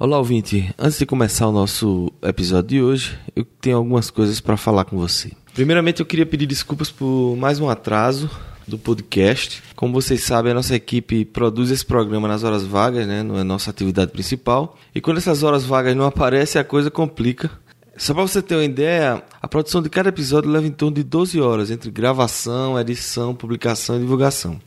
[0.00, 0.74] Olá, ouvinte.
[0.78, 4.96] Antes de começar o nosso episódio de hoje, eu tenho algumas coisas para falar com
[4.96, 5.30] você.
[5.52, 8.30] Primeiramente, eu queria pedir desculpas por mais um atraso
[8.66, 9.62] do podcast.
[9.76, 13.22] Como vocês sabem, a nossa equipe produz esse programa nas horas vagas, né?
[13.22, 14.78] Não é nossa atividade principal.
[14.94, 17.50] E quando essas horas vagas não aparecem, a coisa complica.
[17.94, 21.02] Só para você ter uma ideia, a produção de cada episódio leva em torno de
[21.02, 24.58] 12 horas entre gravação, edição, publicação e divulgação.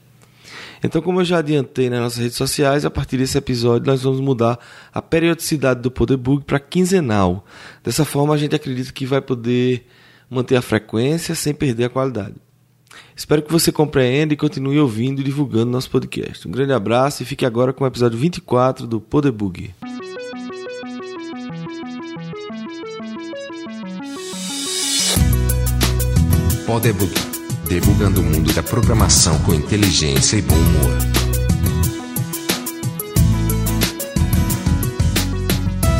[0.83, 4.19] Então, como eu já adiantei nas nossas redes sociais, a partir desse episódio nós vamos
[4.19, 4.59] mudar
[4.93, 7.45] a periodicidade do Poderbug para quinzenal.
[7.81, 9.87] Dessa forma, a gente acredita que vai poder
[10.29, 12.35] manter a frequência sem perder a qualidade.
[13.15, 16.47] Espero que você compreenda e continue ouvindo e divulgando nosso podcast.
[16.47, 19.73] Um grande abraço e fique agora com o episódio 24 do Poderbug.
[26.65, 27.32] Poderbug
[27.67, 31.23] debugando o mundo da programação com inteligência e bom humor.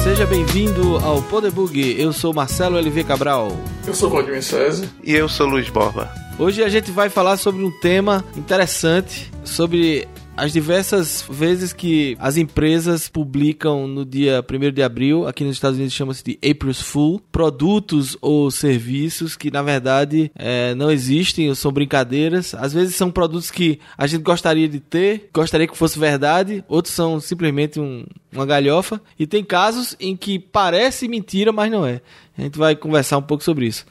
[0.04, 1.96] Seja bem-vindo ao Podebug.
[1.98, 3.58] Eu sou Marcelo LV Cabral.
[3.88, 4.88] Eu sou Vladimir César.
[5.04, 6.14] E eu sou Luiz Borba.
[6.38, 12.38] Hoje a gente vai falar sobre um tema interessante, sobre as diversas vezes que as
[12.38, 17.22] empresas publicam no dia 1 de abril, aqui nos Estados Unidos chama-se de April's Fool,
[17.32, 22.56] produtos ou serviços que na verdade é, não existem ou são brincadeiras.
[22.56, 26.94] Às vezes são produtos que a gente gostaria de ter, gostaria que fosse verdade, outros
[26.94, 29.00] são simplesmente um, uma galhofa.
[29.18, 32.02] E tem casos em que parece mentira, mas não é.
[32.38, 33.86] A gente vai conversar um pouco sobre isso.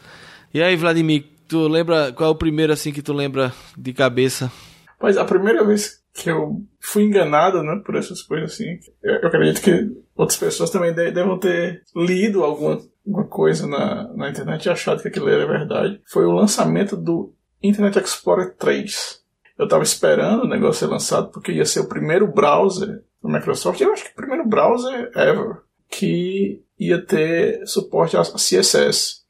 [0.53, 4.51] E aí, Vladimir, tu lembra qual é o primeiro assim que tu lembra de cabeça?
[4.99, 8.79] Pois a primeira vez que eu fui enganado, né, por essas coisas assim.
[9.03, 14.13] Eu, eu acredito que outras pessoas também de, devam ter lido alguma, alguma coisa na,
[14.15, 16.01] na internet e achado que aquilo era verdade.
[16.07, 19.23] Foi o lançamento do Internet Explorer 3.
[19.59, 23.81] Eu estava esperando o negócio ser lançado porque ia ser o primeiro browser da Microsoft,
[23.81, 29.23] eu acho que o primeiro browser ever, que ia ter suporte a CSS.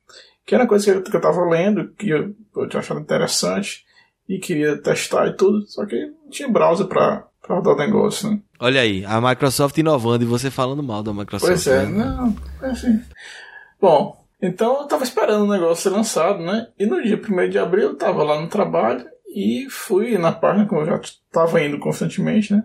[0.45, 3.01] Que era uma coisa que eu, que eu tava lendo, que eu, eu tinha achado
[3.01, 3.85] interessante
[4.33, 8.31] e queria testar e tudo, só que não tinha browser para para rodar o negócio,
[8.31, 8.39] né?
[8.61, 11.51] Olha aí, a Microsoft inovando e você falando mal da Microsoft.
[11.51, 12.05] Pois é, né?
[12.05, 13.03] não, assim.
[13.81, 16.69] Bom, então eu tava esperando o negócio ser lançado, né?
[16.79, 20.67] E no dia 1 de abril eu tava lá no trabalho e fui na página,
[20.67, 21.01] como eu já
[21.33, 22.63] tava indo constantemente, né?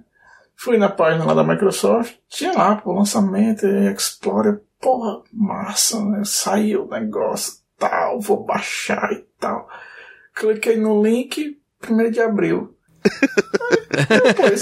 [0.56, 6.22] Fui na página lá da Microsoft, tinha lá, o lançamento, Explorer, porra, massa, né?
[6.24, 9.68] Saiu o negócio, tal, vou baixar e tal
[10.38, 11.58] cliquei no link,
[11.90, 12.76] 1 de abril.
[14.26, 14.62] Depois,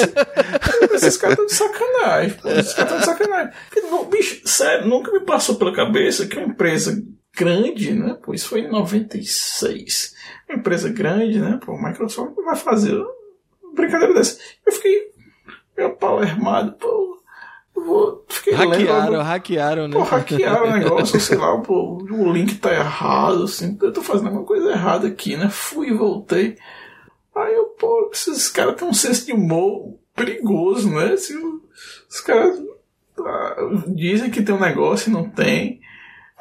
[0.94, 2.38] esses caras estão de sacanagem.
[2.38, 3.54] Pô, esses caras estão de sacanagem.
[3.70, 7.04] Porque, bicho, sério, nunca me passou pela cabeça que uma empresa
[7.36, 8.18] grande, né?
[8.24, 10.16] Pô, isso foi em 96.
[10.50, 11.60] Uma empresa grande, né?
[11.64, 14.40] Pô, Microsoft vai fazer uma brincadeira dessa.
[14.66, 15.12] Eu fiquei
[15.78, 17.05] meio pau armado, pô.
[17.86, 19.94] Vou, fiquei hackearam, lendo, hackearam, né?
[19.94, 24.28] Pô, hackearam o negócio, sei lá, pô, o link tá errado, assim, eu tô fazendo
[24.28, 25.50] alguma coisa errada aqui, né?
[25.50, 26.58] Fui e voltei.
[27.36, 31.14] Aí eu, pô, esses caras têm um senso de humor perigoso, né?
[31.14, 31.36] Assim,
[32.10, 32.60] os caras
[33.20, 33.56] ah,
[33.88, 35.80] dizem que tem um negócio e não tem.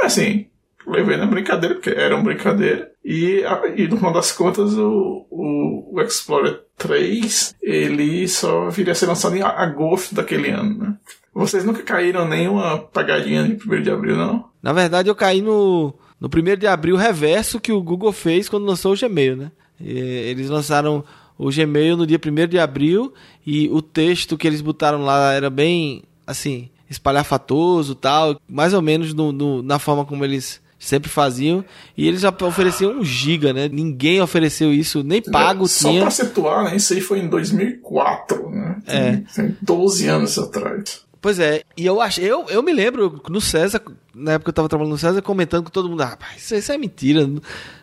[0.00, 0.46] Assim,
[0.86, 2.93] levei na brincadeira, porque era uma brincadeira.
[3.04, 3.42] E,
[3.76, 9.06] e no final das contas, o, o, o Explorer 3 ele só viria a ser
[9.06, 10.96] lançado em agosto daquele ano, né?
[11.34, 14.46] Vocês nunca caíram nenhuma pagadinha de 1 de abril, não?
[14.62, 18.64] Na verdade, eu caí no, no 1 de abril reverso que o Google fez quando
[18.64, 19.52] lançou o Gmail, né?
[19.80, 21.04] E, eles lançaram
[21.36, 23.12] o Gmail no dia 1 de abril
[23.44, 29.12] e o texto que eles botaram lá era bem, assim, espalhafatoso tal, mais ou menos
[29.12, 31.64] no, no, na forma como eles sempre faziam.
[31.96, 33.68] E eles já ofereciam um giga, né?
[33.68, 36.00] Ninguém ofereceu isso, nem pago Só tinha.
[36.00, 36.76] Só pra situar, né?
[36.76, 38.82] Isso aí foi em 2004, né?
[38.86, 39.22] É.
[39.34, 41.04] Tem 12 anos atrás.
[41.20, 43.80] Pois é, e eu acho, eu, eu me lembro no César,
[44.14, 46.70] na época que eu tava trabalhando no César, comentando com todo mundo, ah, isso, isso
[46.70, 47.26] é mentira,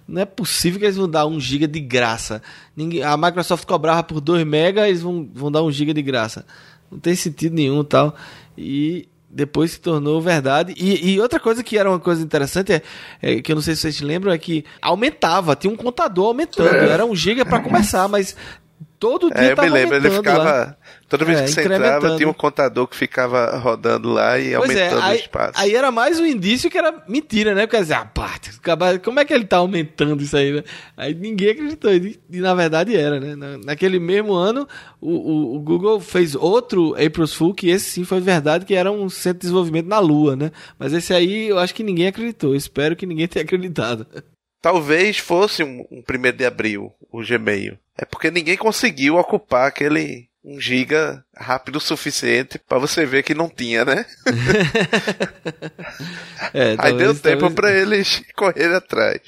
[0.08, 2.40] não é possível que eles vão dar um giga de graça.
[2.78, 6.46] Ninguém, a Microsoft cobrava por 2 mega, eles vão, vão dar um giga de graça.
[6.91, 8.16] Não tem sentido nenhum tal.
[8.56, 10.73] E depois se tornou verdade.
[10.78, 12.82] E, e, outra coisa que era uma coisa interessante, é,
[13.22, 16.76] é, que eu não sei se vocês lembram, é que aumentava, tinha um contador aumentando.
[16.76, 16.90] É.
[16.90, 18.35] Era um giga para começar, mas
[19.02, 20.44] todo dia é, eu me lembro, ele ficava.
[20.44, 20.78] Lá.
[21.09, 24.70] Toda vez é, que você entrava, tinha um contador que ficava rodando lá e pois
[24.70, 25.53] é, aumentando é, aí, o espaço.
[25.59, 27.66] Aí era mais um indício que era mentira, né?
[27.66, 28.40] Porque dizer, ah, pá,
[29.03, 30.64] como é que ele tá aumentando isso aí, né?
[30.96, 31.92] Aí ninguém acreditou.
[31.92, 33.59] E, e na verdade era, né?
[33.66, 34.68] naquele mesmo ano,
[35.02, 38.92] o, o, o, Google fez outro April's Fool, que esse sim foi verdade, que era
[38.92, 40.52] um centro de desenvolvimento na Lua, né?
[40.78, 42.56] Mas esse aí eu acho que ninguém acreditou.
[42.56, 44.06] Espero que ninguém tenha acreditado.
[44.61, 47.78] Talvez fosse um, um primeiro de abril, o Gmail.
[47.97, 53.35] É porque ninguém conseguiu ocupar aquele um giga rápido o suficiente para você ver que
[53.35, 54.05] não tinha, né?
[56.53, 57.55] é, Aí deu tempo talvez...
[57.55, 59.22] para eles correrem atrás.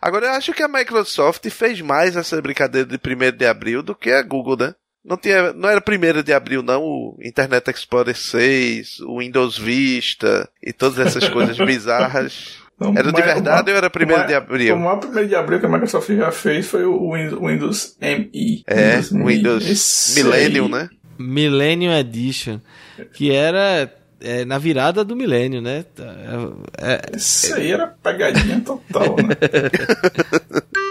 [0.00, 3.94] Agora eu acho que a Microsoft fez mais essa brincadeira de 1 de abril do
[3.94, 4.74] que a Google, né?
[5.04, 10.48] Não, tinha, não era 1 de abril, não, o Internet Explorer 6, o Windows Vista
[10.62, 12.58] e todas essas coisas bizarras.
[12.78, 14.74] Não, era de verdade ou era 1 de abril?
[14.74, 18.62] O maior 1 de abril que a Microsoft já fez foi o Windows, ME.
[18.66, 20.90] É, Windows, Windows Millennium, né?
[21.18, 22.60] Millennium Edition.
[23.14, 23.90] Que era
[24.20, 25.86] é, na virada do milênio, né?
[26.78, 29.36] É, é, Isso aí era pegadinha total, né?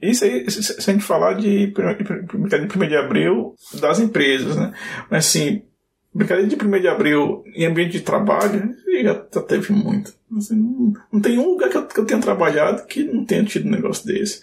[0.00, 4.72] Isso aí, se a gente falar de 1 de abril das empresas, né?
[5.10, 5.62] Mas assim,
[6.14, 10.14] brincadeira de 1 de abril em ambiente de trabalho, já, já teve muito.
[10.36, 13.44] Assim, não, não, tem um lugar que eu, que eu tenha trabalhado que não tenha
[13.44, 14.40] tido um negócio desse.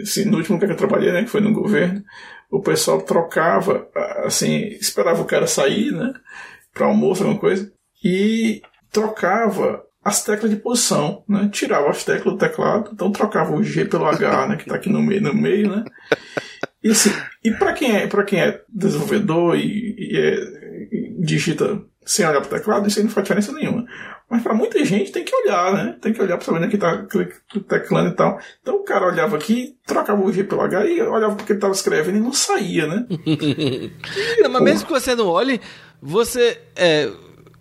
[0.00, 2.02] Assim, no último lugar que eu trabalhei, né, que foi no governo,
[2.50, 3.88] o pessoal trocava,
[4.24, 6.12] assim, esperava o cara sair, né,
[6.72, 7.72] para almoço, alguma coisa,
[8.04, 8.60] e
[8.92, 11.48] trocava as teclas de posição, né?
[11.50, 14.56] Tirava as teclas do teclado, então trocava o G pelo H, né?
[14.56, 15.84] Que está aqui no meio, no meio, né?
[16.80, 17.10] E, assim,
[17.42, 20.36] e para quem é para quem é desenvolvedor e, e, é,
[21.26, 23.84] digita sem olhar para o teclado, isso aí não faz diferença nenhuma.
[24.30, 25.96] Mas para muita gente tem que olhar, né?
[26.00, 27.06] Tem que olhar para saber onde é que tá
[27.68, 28.38] teclando e tal.
[28.60, 31.72] Então o cara olhava aqui, trocava o G pelo H e olhava porque ele estava
[31.72, 33.06] escrevendo e não saía, né?
[34.42, 35.60] não, mas mesmo que você não olhe,
[36.00, 37.10] você é,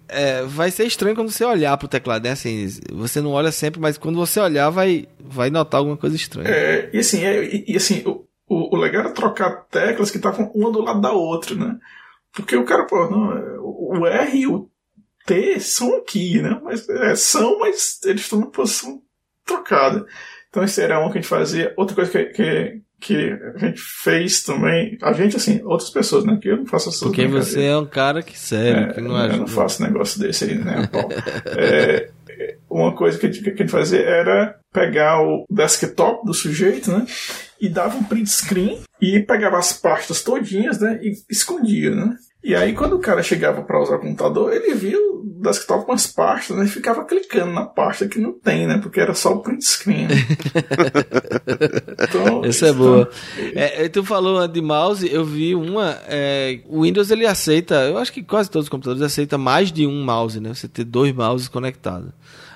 [0.08, 2.32] é, vai ser estranho quando você olhar pro teclado, né?
[2.32, 6.48] Assim, você não olha sempre, mas quando você olhar, vai, vai notar alguma coisa estranha.
[6.50, 10.18] É, e assim, é, e, e, assim o, o, o, legal era trocar teclas que
[10.18, 11.78] estavam uma do lado da outra, né?
[12.36, 14.70] Porque o cara, pô, não, é, o R e o
[15.26, 16.60] T são aqui, né?
[16.64, 19.02] Mas é, são, mas eles estão na posição
[19.46, 20.06] trocada.
[20.50, 21.74] Então esse era um que a gente fazia.
[21.78, 26.38] Outra coisa que, que, que a gente fez também, a gente assim, outras pessoas, né?
[26.42, 29.16] Que eu não faço essas Porque você é um cara que serve, é, que não
[29.16, 29.36] ajuda.
[29.36, 30.90] Eu não faço negócio desse aí, né?
[31.58, 32.10] é,
[32.70, 36.92] uma coisa que a, gente, que a gente fazia era pegar o desktop do sujeito,
[36.92, 37.06] né?
[37.60, 41.00] E dava um print screen e pegava as pastas todinhas, né?
[41.02, 42.18] E escondia, né?
[42.46, 45.94] E aí, quando o cara chegava para usar o computador, ele via o desktop com
[45.94, 46.66] as pastas, né?
[46.66, 48.78] E ficava clicando na pasta que não tem, né?
[48.78, 50.06] Porque era só o print screen.
[52.08, 53.10] então, Essa é boa.
[53.56, 55.98] É, tu falou de mouse, eu vi uma.
[56.08, 59.88] É, o Windows ele aceita, eu acho que quase todos os computadores aceitam mais de
[59.88, 60.54] um mouse, né?
[60.54, 62.12] Você ter dois mouses conectados.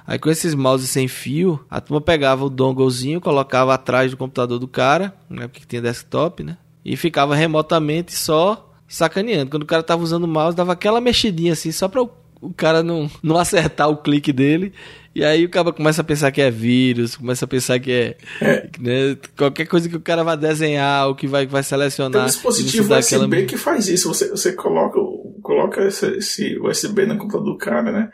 [0.06, 4.60] Aí com esses mouses sem fio, a turma pegava o donglezinho, colocava atrás do computador
[4.60, 5.48] do cara, né?
[5.48, 6.60] Porque tinha desktop, né?
[6.86, 9.52] E ficava remotamente só sacaneando.
[9.52, 12.10] Quando o cara tava usando o mouse, dava aquela mexidinha assim, só pra o,
[12.42, 14.74] o cara não, não acertar o clique dele.
[15.14, 18.18] E aí o cara começa a pensar que é vírus, começa a pensar que é,
[18.42, 18.70] é.
[18.80, 22.12] Né, qualquer coisa que o cara vai desenhar, ou que vai, vai selecionar.
[22.12, 23.46] Tem um dispositivo USB aquela...
[23.46, 24.08] que faz isso.
[24.08, 25.00] Você, você coloca,
[25.42, 28.10] coloca esse, esse USB no computador do cara, né?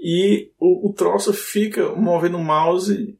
[0.00, 3.16] E o, o troço fica movendo o mouse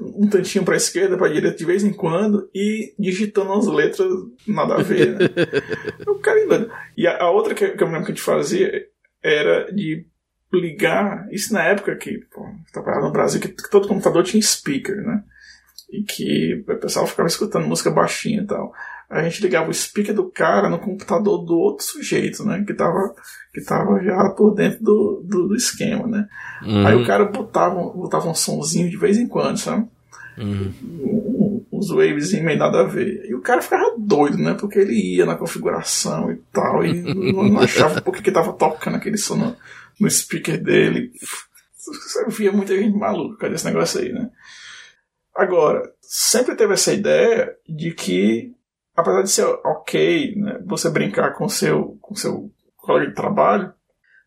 [0.00, 4.08] um tantinho para esquerda, para direita de vez em quando e digitando as letras
[4.46, 5.18] nada a ver.
[5.18, 5.26] Né?
[6.06, 6.38] o cara
[6.96, 8.86] E a, a outra que, que eu lembro que a gente fazia
[9.22, 10.06] era de
[10.52, 14.96] ligar, isso na época que pô, trabalhava no Brasil, que, que todo computador tinha speaker,
[14.96, 15.22] né?
[15.90, 18.72] E que o pessoal ficava escutando música baixinha e tal
[19.10, 22.62] a gente ligava o speaker do cara no computador do outro sujeito, né?
[22.66, 23.14] Que tava,
[23.54, 26.28] que tava já por dentro do, do, do esquema, né?
[26.62, 26.86] Uhum.
[26.86, 29.88] Aí o cara botava, botava um sonzinho de vez em quando, sabe?
[30.36, 31.64] Uhum.
[31.72, 33.24] Uns waves meio nada a ver.
[33.24, 34.54] E o cara ficava doido, né?
[34.54, 36.92] Porque ele ia na configuração e tal, e
[37.32, 39.56] não achava por que tava tocando aquele som no,
[39.98, 41.12] no speaker dele.
[41.74, 44.28] Você via muita gente maluca com esse negócio aí, né?
[45.34, 48.52] Agora, sempre teve essa ideia de que
[48.98, 53.72] apesar de ser ok né, você brincar com seu, com seu colega de trabalho,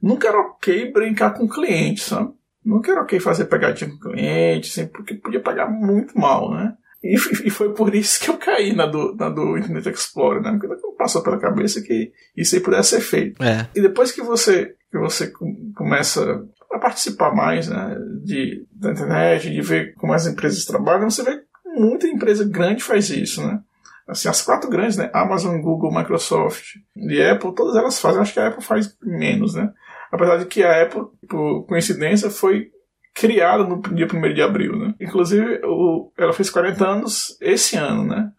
[0.01, 2.31] nunca era ok brincar com cliente, sabe?
[2.63, 6.73] Nunca era ok fazer pegadinha com cliente, assim, porque podia pagar muito mal, né?
[7.03, 10.51] E, e, foi por isso que eu caí na do, na do Internet Explorer, né?
[10.51, 13.43] Porque não passou pela cabeça que isso aí pudesse ser feito.
[13.43, 13.67] É.
[13.75, 15.33] E depois que você, que você
[15.75, 21.23] começa a participar mais né, de, da internet, de ver como as empresas trabalham, você
[21.23, 23.59] vê que muita empresa grande faz isso, né?
[24.07, 25.09] Assim, as quatro grandes, né?
[25.13, 28.21] Amazon, Google, Microsoft e Apple, todas elas fazem.
[28.21, 29.71] Acho que a Apple faz menos, né?
[30.11, 32.71] Apesar de que a Apple, por coincidência, foi
[33.13, 34.93] criada no dia 1 de abril, né?
[34.99, 38.31] Inclusive, o, ela fez 40 anos esse ano, né?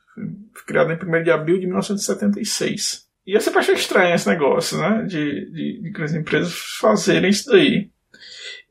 [0.52, 3.06] Foi criada em 1 de abril de 1976.
[3.26, 5.04] E eu sempre achei estranho esse negócio, né?
[5.04, 7.90] De, de, de as empresas fazerem isso daí.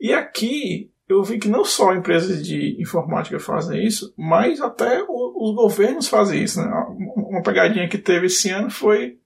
[0.00, 5.54] E aqui, eu vi que não só empresas de informática fazem isso, mas até os
[5.54, 6.60] governos fazem isso.
[6.60, 6.70] Né?
[7.16, 9.16] Uma pegadinha que teve esse ano foi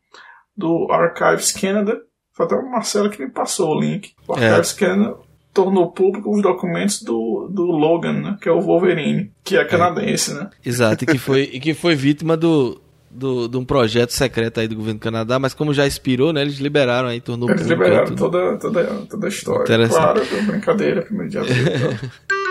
[0.56, 2.00] do Archives Canada.
[2.33, 4.14] Foi até o Marcelo que me passou o link.
[4.26, 4.87] O Archives é.
[4.87, 5.16] Canada
[5.56, 8.37] tornou público os documentos do, do Logan, né?
[8.42, 10.50] que é o Wolverine, que é canadense, né?
[10.62, 12.78] Exato, e que foi, e que foi vítima do,
[13.17, 16.43] do, de um projeto secreto aí do governo do Canadá, mas como já expirou, né,
[16.43, 19.89] eles liberaram aí, tornou Eles liberaram toda, toda, toda a história.
[19.89, 21.57] Claro, brincadeira, primeiro de abril.
[21.57, 22.11] Então.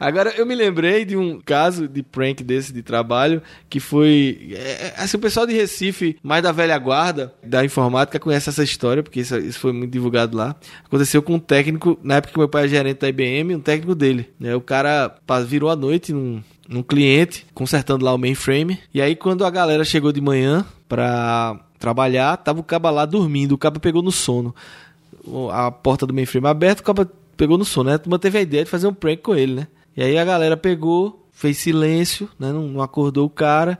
[0.00, 4.52] Agora, eu me lembrei de um caso de prank desse de trabalho que foi.
[4.52, 9.02] É, assim, o pessoal de Recife, mais da velha guarda da informática, conhece essa história,
[9.02, 10.54] porque isso, isso foi muito divulgado lá.
[10.84, 13.94] Aconteceu com um técnico, na época que meu pai é gerente da IBM, um técnico
[13.94, 14.30] dele.
[14.38, 14.54] Né?
[14.54, 18.78] O cara virou a noite num, num cliente, consertando lá o mainframe.
[18.92, 23.52] E aí, quando a galera chegou de manhã pra trabalhar, tava o cabo lá dormindo,
[23.52, 24.54] o cabo pegou no sono.
[25.50, 27.06] A porta do mainframe aberta, o cabo
[27.36, 27.96] pegou no sono, né?
[27.96, 29.68] A turma teve a ideia de fazer um prank com ele, né?
[29.96, 32.52] E aí a galera pegou, fez silêncio, né?
[32.52, 33.78] não, não acordou o cara,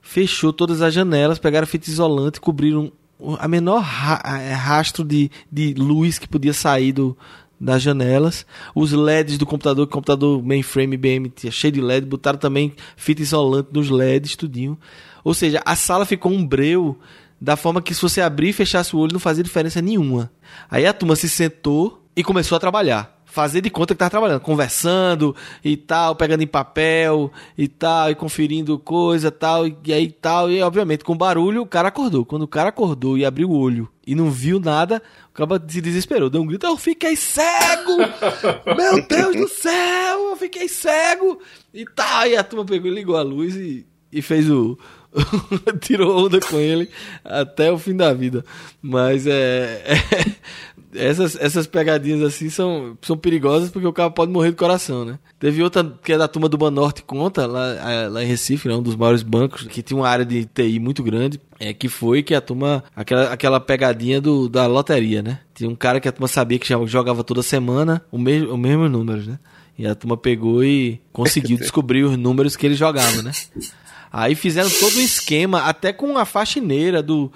[0.00, 2.92] fechou todas as janelas, pegaram fita isolante, cobriram
[3.38, 7.16] a menor ra é, rastro de, de luz que podia sair do,
[7.62, 8.44] das janelas.
[8.74, 13.22] Os LEDs do computador, o computador mainframe IBM tinha cheio de LED, botaram também fita
[13.22, 14.76] isolante nos LEDs, tudinho.
[15.22, 16.98] Ou seja, a sala ficou um breu
[17.40, 20.30] da forma que se você abrir e fechasse o olho não fazia diferença nenhuma.
[20.68, 24.42] Aí a turma se sentou e começou a trabalhar fazer de conta que tava trabalhando,
[24.42, 25.34] conversando
[25.64, 30.62] e tal, pegando em papel e tal, e conferindo coisa tal, e aí tal, e
[30.62, 32.26] obviamente com barulho o cara acordou.
[32.26, 35.80] Quando o cara acordou e abriu o olho e não viu nada, o cara se
[35.80, 37.96] desesperou, deu um grito, eu fiquei cego!
[38.76, 41.40] Meu Deus do céu, eu fiquei cego!
[41.72, 44.78] E tal, e a turma pegou e ligou a luz e, e fez o,
[45.80, 46.88] tirou onda com ele
[47.24, 48.44] até o fim da vida.
[48.80, 50.34] Mas é, é,
[50.94, 55.18] essas, essas pegadinhas assim são, são perigosas porque o cara pode morrer do coração, né?
[55.38, 58.74] Teve outra que é da turma do Banorte Conta, lá, lá em Recife, né?
[58.74, 62.22] um dos maiores bancos, que tinha uma área de TI muito grande, é que foi
[62.22, 65.40] que a turma, aquela, aquela pegadinha do, da loteria, né?
[65.54, 68.88] Tinha um cara que a turma sabia que jogava toda semana o mesmo, o mesmo
[68.88, 69.38] números, né?
[69.78, 73.32] E a turma pegou e conseguiu descobrir os números que ele jogava, né?
[74.12, 77.32] Aí fizeram todo um esquema, até com a faxineira do,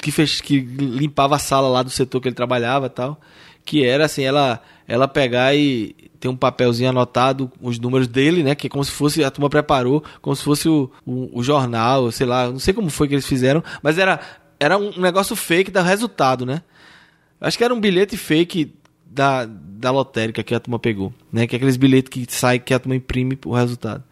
[0.00, 3.20] que, fez, que limpava a sala lá do setor que ele trabalhava tal.
[3.64, 8.54] Que era assim, ela, ela pegar e ter um papelzinho anotado, os números dele, né?
[8.54, 12.10] Que é como se fosse, a turma preparou, como se fosse o, o, o jornal,
[12.10, 14.20] sei lá, não sei como foi que eles fizeram, mas era,
[14.58, 16.62] era um negócio fake da resultado, né?
[17.40, 21.46] Acho que era um bilhete fake da, da lotérica que a turma pegou, né?
[21.46, 24.02] Que é aqueles bilhetes que sai que a turma imprime o resultado.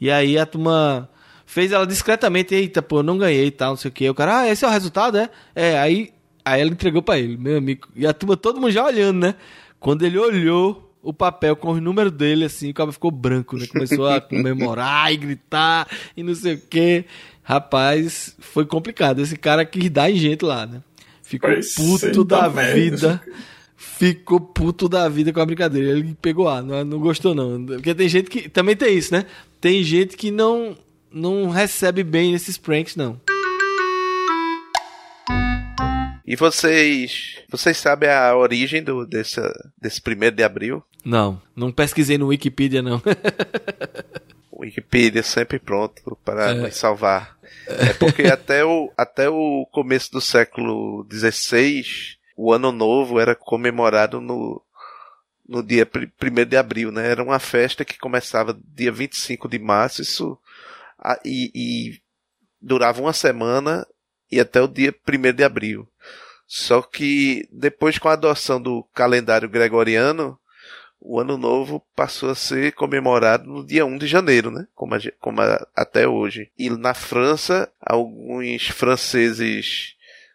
[0.00, 1.08] E aí a turma
[1.50, 4.08] fez ela discretamente, eita, pô, não ganhei e tal, não sei o que.
[4.08, 5.28] O cara, ah, esse é o resultado, é?
[5.52, 6.12] É, aí,
[6.44, 7.88] aí ela entregou para ele, meu amigo.
[7.96, 9.34] E a turma, todo mundo já olhando, né?
[9.80, 13.66] Quando ele olhou o papel com os números dele, assim, o cara ficou branco, né?
[13.66, 17.04] Começou a comemorar e gritar e não sei o que.
[17.42, 19.20] Rapaz, foi complicado.
[19.20, 20.80] Esse cara quis dar em gente lá, né?
[21.20, 23.20] Ficou puto da vida.
[23.76, 25.98] Ficou puto da vida com a brincadeira.
[25.98, 27.66] Ele pegou a, não, não gostou não.
[27.66, 28.48] Porque tem gente que.
[28.48, 29.26] Também tem isso, né?
[29.60, 30.76] Tem gente que não
[31.12, 33.20] não recebe bem esses pranks, não.
[36.24, 37.38] E vocês.
[37.48, 39.40] Vocês sabem a origem do, desse,
[39.76, 40.82] desse primeiro de abril?
[41.04, 43.02] Não, não pesquisei no Wikipedia, não.
[44.56, 46.70] Wikipedia sempre pronto para é.
[46.70, 47.36] salvar.
[47.66, 51.84] É porque até o, até o começo do século XVI,
[52.36, 54.62] o ano novo era comemorado no,
[55.48, 55.88] no dia
[56.22, 57.10] 1 de abril, né?
[57.10, 60.38] Era uma festa que começava dia 25 de março, isso
[61.24, 62.00] e, e
[62.60, 63.86] durava uma semana
[64.30, 65.88] e até o dia 1 de abril.
[66.46, 70.38] Só que depois com a adoção do calendário gregoriano,
[71.00, 74.66] o ano novo passou a ser comemorado no dia 1 de janeiro, né?
[74.74, 76.50] Como, a, como a, até hoje.
[76.58, 79.94] E na França, alguns franceses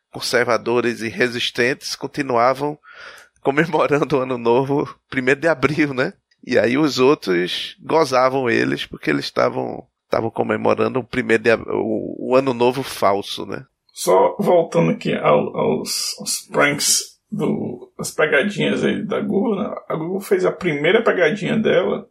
[0.10, 2.80] conservadores e resistentes continuavam
[3.44, 6.14] comemorando o ano novo 1 de abril, né?
[6.44, 12.30] E aí os outros gozavam eles porque eles estavam estavam comemorando o primeiro de, o,
[12.30, 13.66] o, ano novo falso, né?
[13.92, 19.76] Só voltando aqui ao, aos, aos pranks do, as pegadinhas aí da Google, né?
[19.90, 22.08] a Google fez a primeira pegadinha dela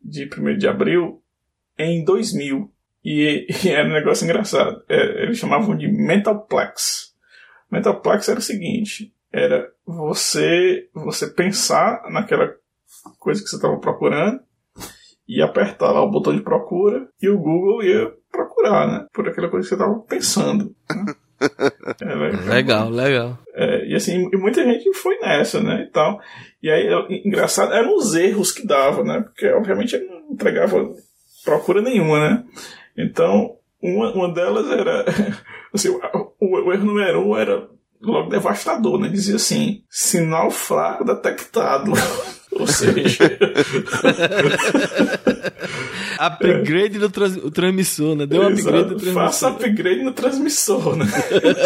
[0.00, 1.22] de 1 de abril
[1.78, 2.70] em 2000
[3.04, 4.82] e, e era um negócio engraçado.
[4.88, 7.14] É, eles chamavam de Mentalplex.
[7.70, 12.54] Mentalplex era o seguinte: era você você pensar naquela
[13.18, 14.40] coisa que você estava procurando
[15.28, 19.06] ia apertar lá o botão de procura e o Google ia procurar, né?
[19.12, 20.74] Por aquela coisa que você estava pensando.
[20.90, 21.14] Né?
[22.00, 22.14] É,
[22.48, 23.36] legal, legal.
[23.52, 25.86] É, e assim, e muita gente foi nessa, né?
[25.88, 26.20] E, tal.
[26.62, 26.86] e aí,
[27.24, 29.22] engraçado, eram os erros que dava, né?
[29.22, 30.88] Porque obviamente ele não entregava
[31.44, 32.44] procura nenhuma, né?
[32.96, 35.04] Então, uma, uma delas era.
[35.74, 37.66] Assim, o, o erro número um era
[38.00, 39.08] logo devastador, né?
[39.08, 41.92] Dizia assim: sinal fraco detectado.
[42.52, 43.38] Ou seja.
[46.18, 48.26] upgrade no trans, o transmissor, né?
[48.26, 49.14] Deu um upgrade no transmissor.
[49.14, 51.06] Faça upgrade no transmissor, né?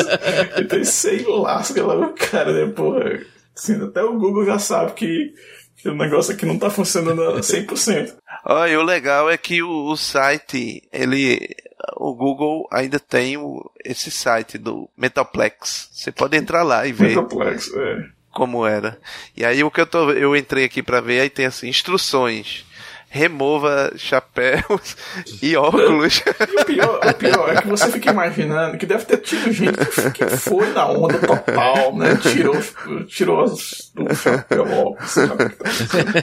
[0.58, 2.72] então, sei lá, sei lá, o cara, né?
[2.72, 3.20] Porra.
[3.56, 5.34] Assim, até o Google já sabe que,
[5.76, 8.14] que o negócio aqui não tá funcionando a 100%.
[8.44, 11.56] Olha, e o legal é que o, o site, ele
[11.96, 15.88] o Google ainda tem o, esse site do Metaplex.
[15.92, 17.16] Você pode entrar lá e ver.
[17.16, 18.15] Metaplex, é.
[18.36, 18.98] Como era.
[19.34, 22.66] E aí o que eu tô, eu entrei aqui para ver, aí tem assim, instruções
[23.08, 24.94] remova chapéus
[25.40, 26.22] e óculos.
[26.26, 29.78] E o pior, o pior é que você fica imaginando que deve ter tido gente
[30.12, 32.14] que foi na onda total, né?
[32.16, 32.56] Tirou,
[33.06, 35.14] tirou os, o chapéu, óculos.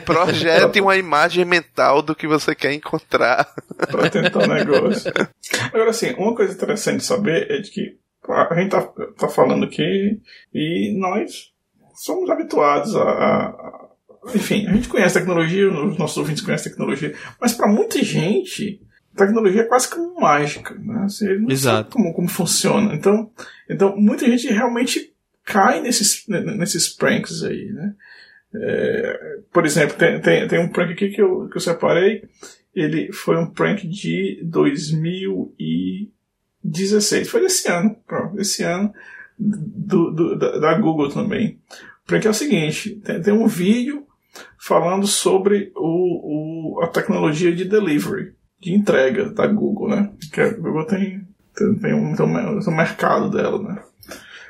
[0.04, 3.52] Projete uma imagem mental do que você quer encontrar.
[3.90, 5.12] pra tentar um negócio.
[5.72, 8.82] Agora, assim, uma coisa interessante de saber é de que a gente tá,
[9.18, 10.18] tá falando aqui
[10.52, 11.53] e nós
[11.94, 13.84] somos habituados a, a
[14.34, 18.80] enfim, a gente conhece tecnologia, os nossos ouvintes conhecem tecnologia, mas para muita gente,
[19.14, 21.06] tecnologia é quase como mágica, né?
[21.08, 21.76] Você não Exato.
[21.76, 22.94] sabe como, como funciona.
[22.94, 23.30] Então,
[23.68, 25.12] então, muita gente realmente
[25.44, 27.94] cai nesses, nesses pranks aí, né?
[28.56, 32.22] É, por exemplo, tem, tem, tem um prank aqui que eu, que eu separei.
[32.74, 37.28] Ele foi um prank de 2016.
[37.28, 38.94] Foi desse ano, pronto, esse ano,
[39.38, 41.58] do, do da, da Google também.
[42.06, 44.06] Prank é o seguinte: tem, tem um vídeo
[44.58, 50.10] falando sobre o, o, a tecnologia de delivery, de entrega da Google, né?
[50.32, 53.82] Que a Google tem, tem, tem, um, tem, um, tem um mercado dela, né?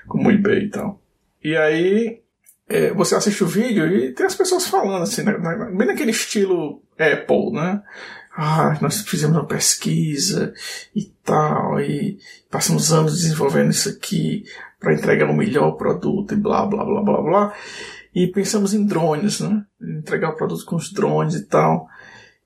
[0.07, 1.01] Como o eBay e tal.
[1.43, 2.21] E aí
[2.69, 5.33] é, você assiste o vídeo e tem as pessoas falando assim, né,
[5.77, 7.83] bem naquele estilo Apple, né?
[8.37, 10.53] Ah, nós fizemos uma pesquisa
[10.95, 12.19] e tal, e
[12.51, 14.45] passamos anos desenvolvendo isso aqui
[14.85, 17.55] para entregar o melhor produto e blá blá blá blá blá.
[18.15, 19.65] E pensamos em drones, né?
[19.83, 21.89] Entregar o produto com os drones e tal.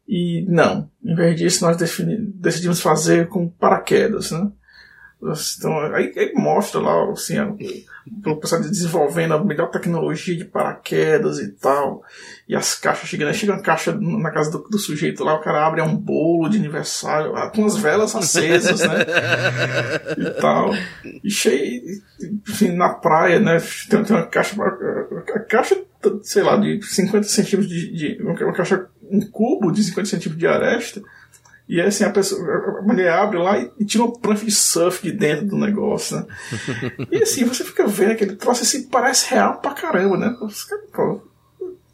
[0.08, 4.50] E não, em vez disso nós decidimos fazer com paraquedas, né?
[5.20, 7.36] Então, aí, aí mostra lá, assim,
[8.24, 12.04] o pessoal desenvolvendo a melhor tecnologia de paraquedas e tal.
[12.48, 15.66] E as caixas chegando, chega uma caixa na casa do, do, sujeito lá, o cara
[15.66, 19.06] abre é um bolo de aniversário, com as velas acesas, né?
[20.16, 20.70] e tal.
[21.24, 21.82] E cheio,
[22.48, 23.58] enfim, na praia, né?
[23.90, 24.56] Tem, tem uma caixa,
[25.34, 25.82] a caixa,
[26.22, 30.46] sei lá, de 50 centímetros de, de uma caixa, um cubo de 50 centímetros de
[30.46, 31.02] aresta
[31.68, 32.40] e assim, a, pessoa,
[32.78, 36.26] a mulher abre lá e, tira uma prancha de surf de dentro do negócio, né?
[37.12, 40.34] e assim, você fica vendo aquele troço assim, parece real pra caramba, né?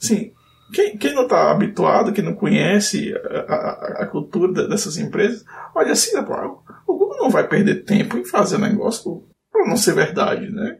[0.00, 0.32] Assim,
[0.72, 3.12] quem, quem não tá habituado, quem não conhece
[3.48, 6.20] a, a, a cultura dessas empresas, olha assim, né,
[6.86, 10.78] o Google não vai perder tempo em fazer negócio pra não ser verdade, né?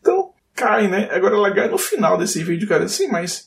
[0.00, 1.08] Então, cai, né?
[1.12, 3.46] Agora ela cai no final desse vídeo, cara, assim, mas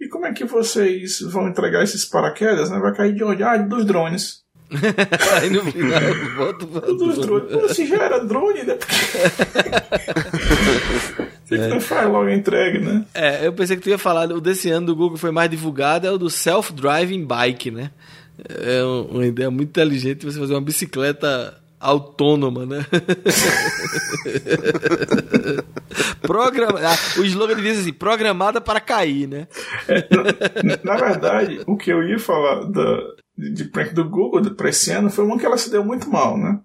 [0.00, 2.70] e como é que vocês vão entregar esses paraquedas?
[2.70, 2.78] Né?
[2.78, 3.42] Vai cair de onde?
[3.42, 4.44] Ah, dos drones.
[5.40, 6.00] Aí no final,
[6.36, 7.52] volta, volta, dos drones.
[7.52, 8.76] Pô, se já era drone, né?
[11.44, 11.68] Você é.
[11.68, 13.04] não faz logo a entrega, né?
[13.14, 16.06] É, eu pensei que tu ia falar, o desse ano do Google foi mais divulgado,
[16.06, 17.90] é o do Self-Driving Bike, né?
[18.46, 22.84] É uma ideia muito inteligente você fazer uma bicicleta autônoma, né?
[26.22, 26.80] Programa...
[26.80, 29.48] Ah, o slogan diz assim, programada para cair, né?
[29.86, 30.06] É,
[30.62, 32.98] na, na, verdade, o que eu ia falar da,
[33.36, 36.36] de prank do Google para esse ano foi uma que ela se deu muito mal,
[36.36, 36.60] né?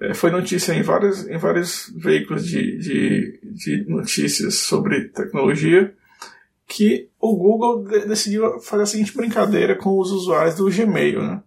[0.00, 5.92] É, foi notícia em vários, em vários veículos de, de, de notícias sobre tecnologia
[6.68, 11.42] que o Google decidiu fazer a seguinte brincadeira com os usuários do Gmail, né?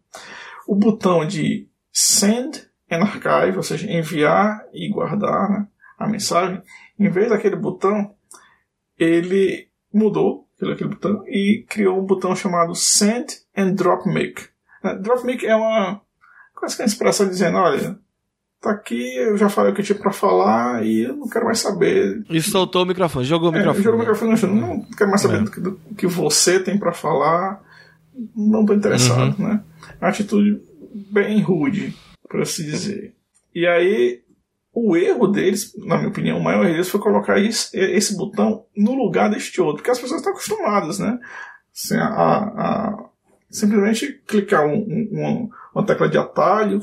[0.68, 6.62] O botão de send and archive, ou seja, enviar e guardar né, a mensagem,
[7.00, 8.14] em vez daquele botão,
[8.98, 13.26] ele mudou aquele botão e criou um botão chamado Send
[13.58, 14.42] and Drop Mic.
[14.84, 16.02] Uh, drop Mic é uma
[16.56, 17.98] quase que uma expressão dizendo, olha,
[18.62, 21.60] tá aqui, eu já falei o que tinha pra falar e eu não quero mais
[21.60, 22.24] saber.
[22.30, 23.84] E soltou o microfone, jogou o é, microfone.
[23.84, 25.42] Jogou o microfone, não, não quero mais saber é.
[25.42, 27.60] do, que, do, que, você tem pra falar,
[28.36, 29.48] não tô interessado, uhum.
[29.48, 29.64] né?
[30.00, 30.62] Atitude
[30.94, 31.96] bem rude,
[32.32, 33.14] por assim dizer.
[33.54, 34.22] E aí,
[34.74, 38.66] o erro deles, na minha opinião, o maior erro deles foi colocar esse, esse botão
[38.76, 41.20] no lugar deste outro, porque as pessoas estão acostumadas, né?
[41.76, 43.06] Assim, a, a,
[43.50, 46.80] simplesmente clicar um, um, uma tecla de atalho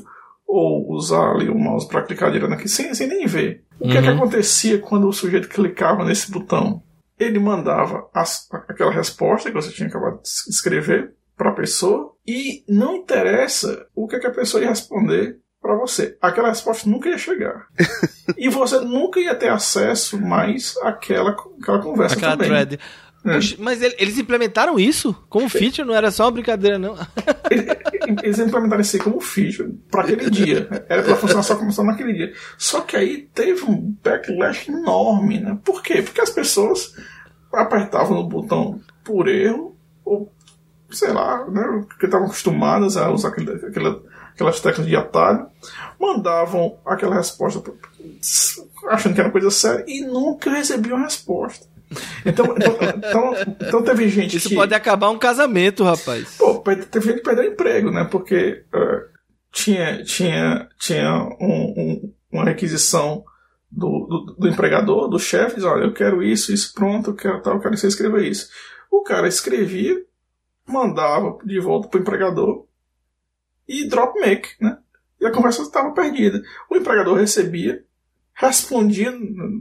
[0.46, 3.64] ou usar ali o mouse para clicar direto aqui sem, sem nem ver.
[3.80, 6.82] O que, é que acontecia quando o sujeito clicava nesse botão?
[7.18, 12.62] Ele mandava as, aquela resposta que você tinha acabado de escrever para a pessoa e
[12.68, 16.16] não interessa o que, é que a pessoa ia responder para você.
[16.20, 17.66] Aquela resposta nunca ia chegar.
[18.36, 22.48] e você nunca ia ter acesso mais àquela, àquela conversa Aquela também.
[22.50, 22.78] thread.
[23.24, 23.34] É.
[23.34, 26.94] Puxa, Mas ele- eles implementaram isso como feature, não era só uma brincadeira, não.
[28.22, 30.68] Eles implementaram isso aí como feature para aquele dia.
[30.88, 32.32] Era para funcionar só como só naquele dia.
[32.56, 35.58] Só que aí teve um backlash enorme, né?
[35.64, 36.00] Por quê?
[36.00, 36.94] Porque as pessoas
[37.52, 40.32] apertavam no botão por erro, ou
[40.90, 41.84] sei lá, né?
[41.88, 45.46] Porque estavam acostumadas a usar aquele, aquela- aquelas teclas de atalho,
[46.00, 47.60] mandavam aquela resposta
[48.88, 51.66] achando que era coisa séria e nunca recebiam a resposta.
[52.24, 53.34] Então, então, então,
[53.66, 54.54] então teve gente Isso que.
[54.54, 56.36] pode acabar um casamento, rapaz.
[56.36, 56.58] Pô,
[56.90, 58.04] teve gente que perdeu emprego, né?
[58.10, 59.04] Porque eh,
[59.50, 63.24] tinha, tinha, tinha um- um- uma requisição
[63.70, 67.40] do, do, do empregador, do chefe, diz, olha, eu quero isso, isso, pronto, eu quero
[67.40, 68.48] tal, eu quero que você escreva isso.
[68.90, 69.96] O cara escrevia,
[70.68, 72.66] mandava de volta pro empregador
[73.66, 74.78] e drop make, né?
[75.20, 76.42] E a conversa estava perdida.
[76.70, 77.82] O empregador recebia,
[78.34, 79.12] respondia,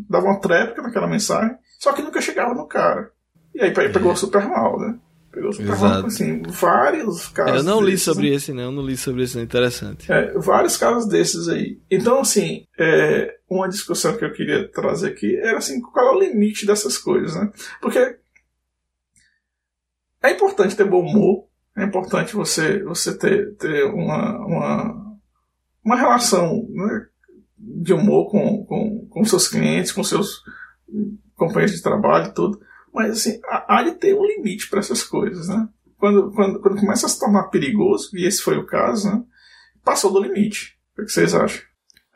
[0.10, 3.12] dava uma tréplica naquela mensagem, só que nunca chegava no cara.
[3.56, 4.98] E aí pe- pegou super mal, né?
[5.32, 6.06] Pegou super mal, Exato.
[6.08, 7.56] assim, vários casos.
[7.58, 8.36] Eu não li desses, sobre né?
[8.36, 8.64] esse, não.
[8.64, 9.44] Eu não li sobre esse, não.
[9.44, 10.12] Interessante.
[10.12, 11.80] É, vários casos desses aí.
[11.90, 16.20] Então, assim, é, uma discussão que eu queria trazer aqui era assim, qual é o
[16.20, 17.52] limite dessas coisas, né?
[17.82, 18.18] Porque
[20.24, 25.18] é importante ter bom humor, é importante você, você ter, ter uma, uma,
[25.84, 27.06] uma relação né,
[27.58, 30.42] de humor com, com, com seus clientes, com seus
[31.36, 32.60] companheiros de trabalho e tudo.
[32.94, 35.70] Mas, assim, há de ter um limite para essas coisas, né?
[35.98, 39.24] Quando, quando, quando começa a se tornar perigoso, e esse foi o caso, né?
[39.84, 40.78] Passou do limite.
[40.98, 41.62] O que vocês acham?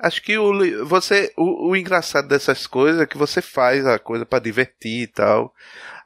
[0.04, 4.26] Acho que o, você, o, o engraçado dessas coisas é que você faz a coisa
[4.26, 5.54] pra divertir e tal.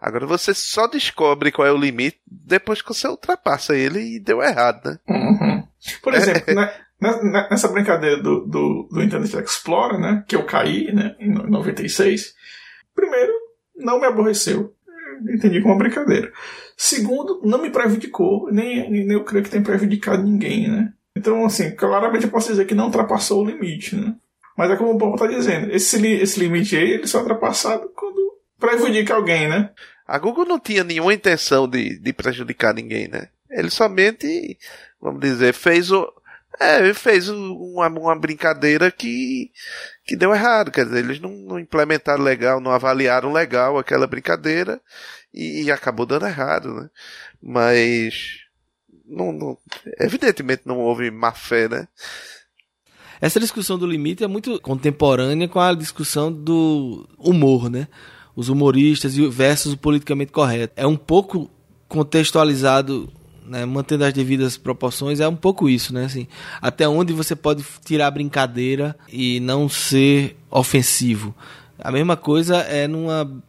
[0.01, 4.41] Agora você só descobre qual é o limite depois que você ultrapassa ele e deu
[4.43, 4.99] errado, né?
[5.07, 5.63] Uhum.
[6.01, 10.91] Por exemplo, né, ne- nessa brincadeira do, do, do Internet Explorer, né, que eu caí
[10.93, 12.33] né, em no- 96,
[12.93, 13.31] primeiro,
[13.77, 14.73] não me aborreceu.
[15.25, 16.29] Eu Entendi como uma brincadeira.
[16.75, 20.91] Segundo, não me prejudicou, nem, nem eu creio que tenha prejudicado ninguém, né?
[21.15, 24.15] Então, assim, claramente eu posso dizer que não ultrapassou o limite, né?
[24.57, 27.89] Mas é como o Paulo está dizendo, esse, esse limite aí, ele só é ultrapassado
[27.95, 29.69] quando prejudica alguém, né?
[30.07, 33.29] A Google não tinha nenhuma intenção de, de prejudicar ninguém, né?
[33.49, 34.57] Ele somente,
[35.01, 36.11] vamos dizer, fez o.
[36.59, 39.51] É, fez uma, uma brincadeira que,
[40.05, 40.71] que deu errado.
[40.71, 44.79] Quer dizer, eles não, não implementaram legal, não avaliaram legal aquela brincadeira
[45.33, 46.89] e, e acabou dando errado, né?
[47.41, 48.44] Mas.
[49.07, 49.57] Não, não-
[49.99, 51.87] evidentemente não houve má fé, né?
[53.21, 57.87] Essa discussão do limite é muito contemporânea com a discussão do humor, né?
[58.35, 60.73] Os humoristas versus o politicamente correto.
[60.75, 61.49] É um pouco
[61.87, 63.09] contextualizado,
[63.45, 63.63] né?
[63.65, 66.05] mantendo as devidas proporções, é um pouco isso, né?
[66.05, 66.27] Assim,
[66.61, 71.33] até onde você pode tirar brincadeira e não ser ofensivo.
[71.79, 73.41] A mesma coisa é numa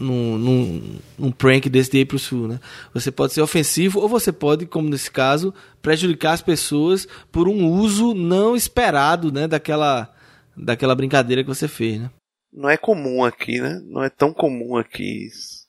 [0.00, 2.60] num, num, num prank desse daí pro sul, né?
[2.94, 7.66] Você pode ser ofensivo ou você pode, como nesse caso, prejudicar as pessoas por um
[7.66, 9.46] uso não esperado, né?
[9.46, 10.12] Daquela,
[10.56, 12.10] daquela brincadeira que você fez, né?
[12.52, 13.80] Não é comum aqui, né?
[13.84, 15.68] Não é tão comum aqui isso.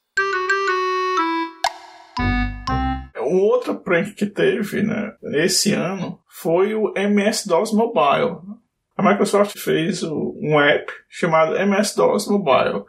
[3.18, 8.38] Um outro prank que teve né, esse ano foi o MS-DOS Mobile.
[8.98, 12.86] A Microsoft fez um app chamado MS-DOS Mobile.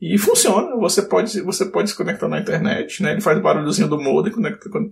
[0.00, 3.12] E funciona, você pode, você pode se conectar na internet, né?
[3.12, 4.46] Ele faz o barulhozinho do modem quando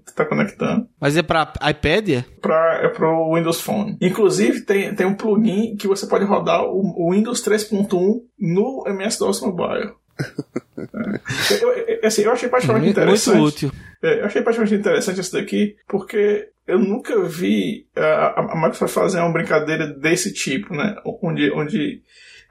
[0.06, 0.88] está conectando.
[0.98, 2.08] Mas é pra iPad?
[2.08, 2.24] é?
[2.40, 3.98] Pra, é pro Windows Phone.
[4.00, 9.40] Inclusive, tem, tem um plugin que você pode rodar o, o Windows 3.1 no MS-DOS
[9.42, 9.92] Mobile.
[10.76, 11.62] É.
[11.64, 13.36] Eu, eu- assim, eu achei particularmente interessante.
[13.36, 13.72] muito útil.
[14.02, 18.92] É, eu achei particularmente interessante isso daqui, porque eu nunca vi a, a- a Microsoft
[18.92, 20.96] fazer uma brincadeira desse tipo, né?
[21.22, 22.02] Onde, onde.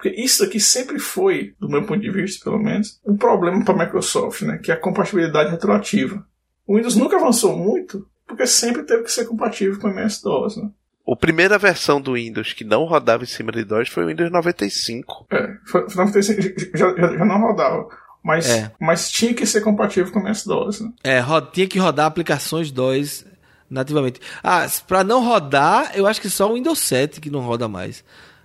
[0.04, 3.74] Porque isso aqui sempre foi, do meu ponto de vista, pelo menos, um problema para
[3.74, 4.58] a Microsoft, né?
[4.58, 6.28] Que é a compatibilidade retroativa.
[6.68, 10.70] O Windows nunca avançou muito, porque sempre teve que ser compatível com o MS-DOS, né?
[11.10, 14.30] A primeira versão do Windows que não rodava em cima de DOS foi o Windows
[14.30, 15.26] 95.
[15.32, 17.88] É, foi, foi 95, já, já, já não rodava.
[18.22, 18.74] Mas, É.
[18.82, 20.92] mas tinha que ser compatível com o MS-DOS, né?
[21.02, 21.22] É,
[21.54, 23.26] tinha que rodar aplicações DOS
[23.70, 24.20] nativamente.
[24.44, 28.04] Ah, pra não rodar, eu acho que só o Windows 7 que não roda mais.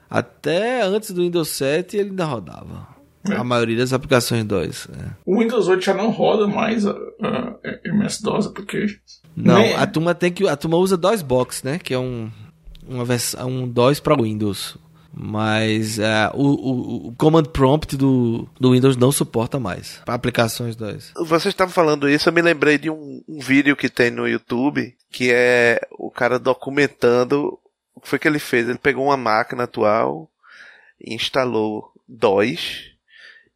[0.08, 2.88] Até antes do Windows 7 ele ainda rodava.
[3.28, 3.34] É.
[3.34, 4.88] A maioria das aplicações DOS.
[4.90, 5.10] é.
[5.26, 8.86] O Windows 8 já não roda mais a, a, MS-DOS, porque
[9.36, 11.78] Não, Nem- a turma tem que a turma usa DOSBox, né?
[11.78, 12.30] Que é um
[12.86, 14.76] uma versão um DOS para Windows.
[15.20, 20.76] Mas é, o, o, o, command prompt do, do Windows não suporta mais para aplicações
[20.76, 21.12] DOS.
[21.16, 24.94] Vocês estavam falando isso, eu me lembrei de um, um vídeo que tem no YouTube
[25.10, 27.58] que é o cara documentando
[27.98, 28.68] o que foi que ele fez.
[28.68, 30.30] Ele pegou uma máquina atual,
[31.04, 32.92] instalou DOS,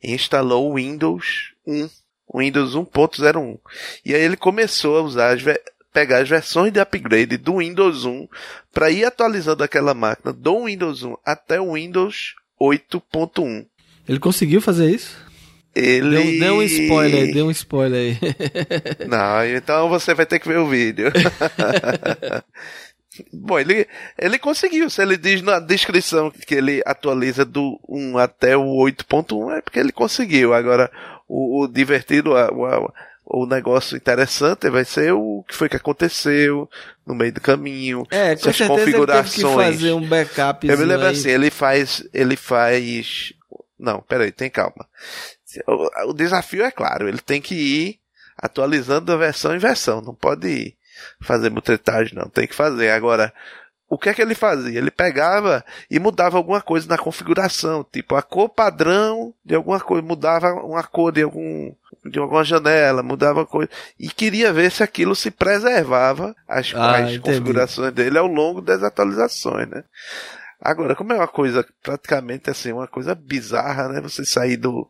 [0.03, 1.89] instalou o Windows 1,
[2.35, 3.59] Windows 1.01.
[4.05, 5.43] E aí ele começou a usar as
[5.93, 8.27] pegar as versões de upgrade do Windows 1
[8.73, 13.67] para ir atualizando aquela máquina do Windows 1 até o Windows 8.1.
[14.09, 15.17] Ele conseguiu fazer isso?
[15.75, 16.39] Ele.
[16.39, 19.07] Deu, deu um spoiler, deu um spoiler aí.
[19.07, 21.13] Não, então você vai ter que ver o vídeo.
[23.33, 23.87] Bom, ele,
[24.19, 24.89] ele conseguiu.
[24.89, 29.79] Se ele diz na descrição que ele atualiza do 1 até o 8.1, é porque
[29.79, 30.55] ele conseguiu.
[30.55, 30.91] Agora,
[31.29, 32.93] o, o divertido, a, a,
[33.25, 36.69] o negócio interessante vai ser o que foi que aconteceu
[37.07, 38.07] no meio do caminho.
[38.11, 39.39] É, com as configurações.
[39.39, 40.69] Ele teve que fazer um backup.
[40.69, 41.13] Eu me lembro aí.
[41.13, 43.33] assim, ele faz, ele faz,
[43.79, 44.89] não, peraí, tem calma.
[45.67, 47.99] O, o desafio é claro, ele tem que ir
[48.39, 50.77] atualizando a versão em versão, não pode ir
[51.21, 52.91] fazer mutretagem não, tem que fazer.
[52.91, 53.33] Agora,
[53.93, 54.79] o que é que ele fazia?
[54.79, 60.03] Ele pegava e mudava alguma coisa na configuração, tipo a cor padrão de alguma coisa,
[60.03, 65.15] mudava uma cor de algum de alguma janela, mudava coisa e queria ver se aquilo
[65.15, 69.85] se preservava as, ah, as configurações dele ao longo das atualizações, né?
[70.59, 74.01] Agora, como é uma coisa praticamente assim, uma coisa bizarra, né?
[74.01, 74.89] Você sair do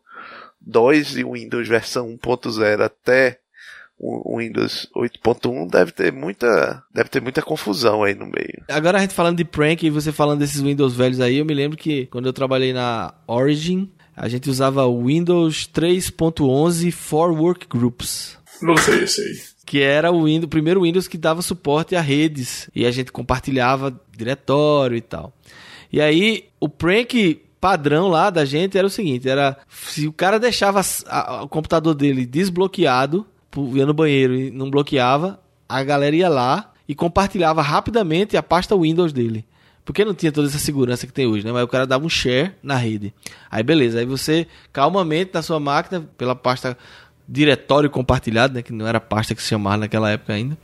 [0.61, 3.40] 2 e Windows versão 1.0 até
[4.03, 8.65] o Windows 8.1 deve ter muita deve ter muita confusão aí no meio.
[8.69, 11.55] Agora a gente falando de prank e você falando desses Windows velhos aí, eu me
[11.55, 18.37] lembro que quando eu trabalhei na Origin, a gente usava o Windows 3.11 for Workgroups.
[18.61, 19.41] Não sei esse aí.
[19.65, 22.69] Que era o, Windows, o primeiro Windows que dava suporte a redes.
[22.75, 25.33] E a gente compartilhava diretório e tal.
[25.93, 30.38] E aí, o prank padrão lá da gente era o seguinte: era se o cara
[30.38, 33.27] deixava a, a, o computador dele desbloqueado,
[33.75, 38.77] ia no banheiro e não bloqueava, a galera ia lá e compartilhava rapidamente a pasta
[38.77, 39.45] Windows dele.
[39.85, 41.53] Porque não tinha toda essa segurança que tem hoje, né?
[41.53, 43.12] Mas o cara dava um share na rede.
[43.51, 46.79] Aí beleza, aí você calmamente na sua máquina, pela pasta
[47.29, 48.62] diretório compartilhado, né?
[48.62, 50.57] Que não era pasta que se chamava naquela época ainda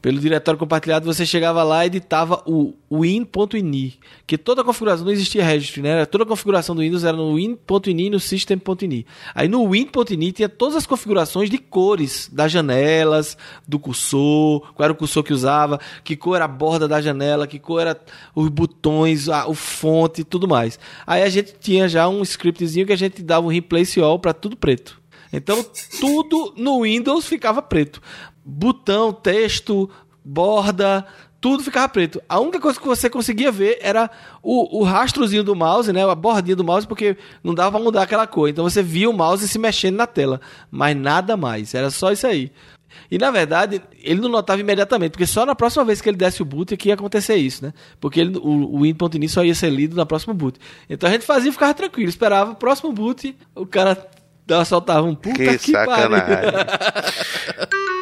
[0.00, 5.12] pelo diretório compartilhado, você chegava lá e editava o win.ini, que toda a configuração não
[5.12, 6.04] existia registry, né?
[6.06, 9.06] Toda a configuração do Windows era no win.ini e no system.ini.
[9.34, 14.92] Aí no win.ini tinha todas as configurações de cores das janelas, do cursor, qual era
[14.92, 18.00] o cursor que usava, que cor era a borda da janela, que cor era
[18.34, 20.78] os botões, a, o fonte e tudo mais.
[21.06, 24.32] Aí a gente tinha já um scriptzinho que a gente dava um replace all para
[24.32, 24.98] tudo preto.
[25.32, 25.64] Então
[26.00, 28.00] tudo no Windows ficava preto
[28.48, 29.90] botão, texto,
[30.24, 31.06] borda,
[31.40, 32.20] tudo ficava preto.
[32.28, 34.10] A única coisa que você conseguia ver era
[34.42, 36.08] o, o rastrozinho do mouse, né?
[36.08, 38.48] A bordinha do mouse, porque não dava pra mudar aquela cor.
[38.48, 40.40] Então você via o mouse se mexendo na tela.
[40.70, 41.74] Mas nada mais.
[41.74, 42.50] Era só isso aí.
[43.10, 46.40] E na verdade, ele não notava imediatamente, porque só na próxima vez que ele desse
[46.42, 47.74] o boot é que ia acontecer isso, né?
[48.00, 50.58] Porque ele, o, o win.ini só ia ser lido na próxima boot.
[50.88, 54.08] Então a gente fazia e ficava tranquilo, esperava o próximo boot, o cara
[54.64, 56.26] soltava um puta que, que sacanagem.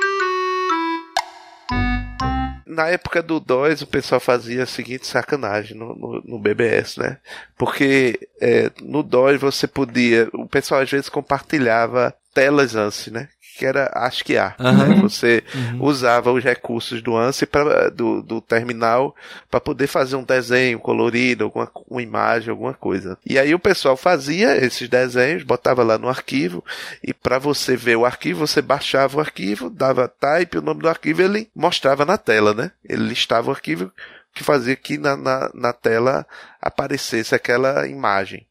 [2.66, 7.18] na época do DOS o pessoal fazia a seguinte sacanagem no, no, no BBS, né?
[7.56, 13.28] Porque é, no DOS você podia, o pessoal às vezes compartilhava telas ANSI, né?
[13.56, 14.54] Que era ASCII-A.
[14.58, 14.72] Uhum.
[14.72, 15.00] Né?
[15.02, 15.84] Você uhum.
[15.84, 19.14] usava os recursos do ANSI pra, do, do terminal
[19.50, 23.16] para poder fazer um desenho colorido, alguma uma imagem, alguma coisa.
[23.24, 26.64] E aí o pessoal fazia esses desenhos, botava lá no arquivo
[27.02, 30.88] e para você ver o arquivo, você baixava o arquivo, dava type, o nome do
[30.88, 32.70] arquivo, ele mostrava na tela, né?
[32.84, 33.90] Ele listava o arquivo
[34.34, 36.26] que fazia que na, na, na tela
[36.60, 38.46] aparecesse aquela imagem.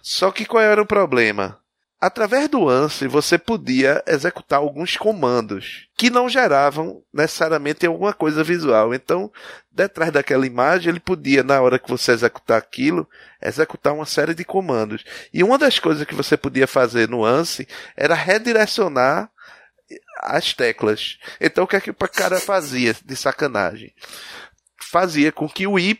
[0.00, 1.58] Só que qual era o problema?
[2.04, 8.92] Através do ANSI, você podia executar alguns comandos que não geravam necessariamente alguma coisa visual.
[8.92, 9.32] Então,
[9.72, 13.08] detrás daquela imagem, ele podia, na hora que você executar aquilo,
[13.40, 15.02] executar uma série de comandos.
[15.32, 19.30] E uma das coisas que você podia fazer no ANSI era redirecionar
[20.24, 21.18] as teclas.
[21.40, 23.94] Então, o que é que o cara fazia de sacanagem?
[24.78, 25.96] Fazia com que o Y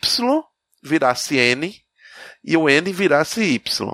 [0.83, 1.75] virasse N
[2.45, 3.91] e o N virasse Y.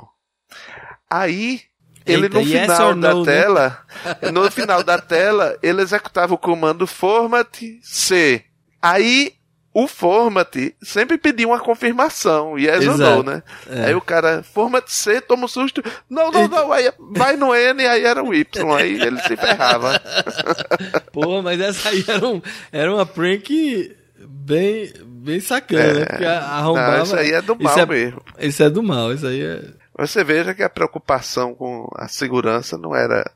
[1.08, 1.69] Aí
[2.06, 3.32] ele Eita, no final da no, né?
[3.32, 4.30] tela, né?
[4.30, 8.44] no final da tela, ele executava o comando format C.
[8.80, 9.34] Aí
[9.72, 13.02] o format sempre pedia uma confirmação, yes Exato.
[13.02, 13.42] ou no, né?
[13.68, 13.84] É.
[13.86, 15.82] Aí o cara, format C, toma um susto.
[16.08, 20.00] Não, não, não, aí vai no N, aí era o Y, aí ele se ferrava.
[21.12, 26.04] Pô, mas essa aí era, um, era uma prank bem, bem sacana, né?
[26.06, 26.96] Porque arrombava.
[26.96, 28.22] Não, isso aí é do mal isso é, mesmo.
[28.40, 29.62] Isso é do mal, isso aí é.
[30.00, 33.30] Você veja que a preocupação com a segurança não era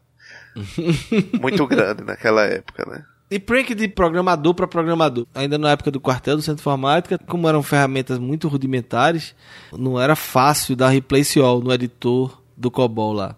[1.39, 3.05] muito grande naquela época, né?
[3.31, 5.27] E prank de programador para programador.
[5.35, 9.35] Ainda na época do quartel do Centro Informática, como eram ferramentas muito rudimentares,
[9.73, 13.37] não era fácil dar replace all no editor do COBOL lá.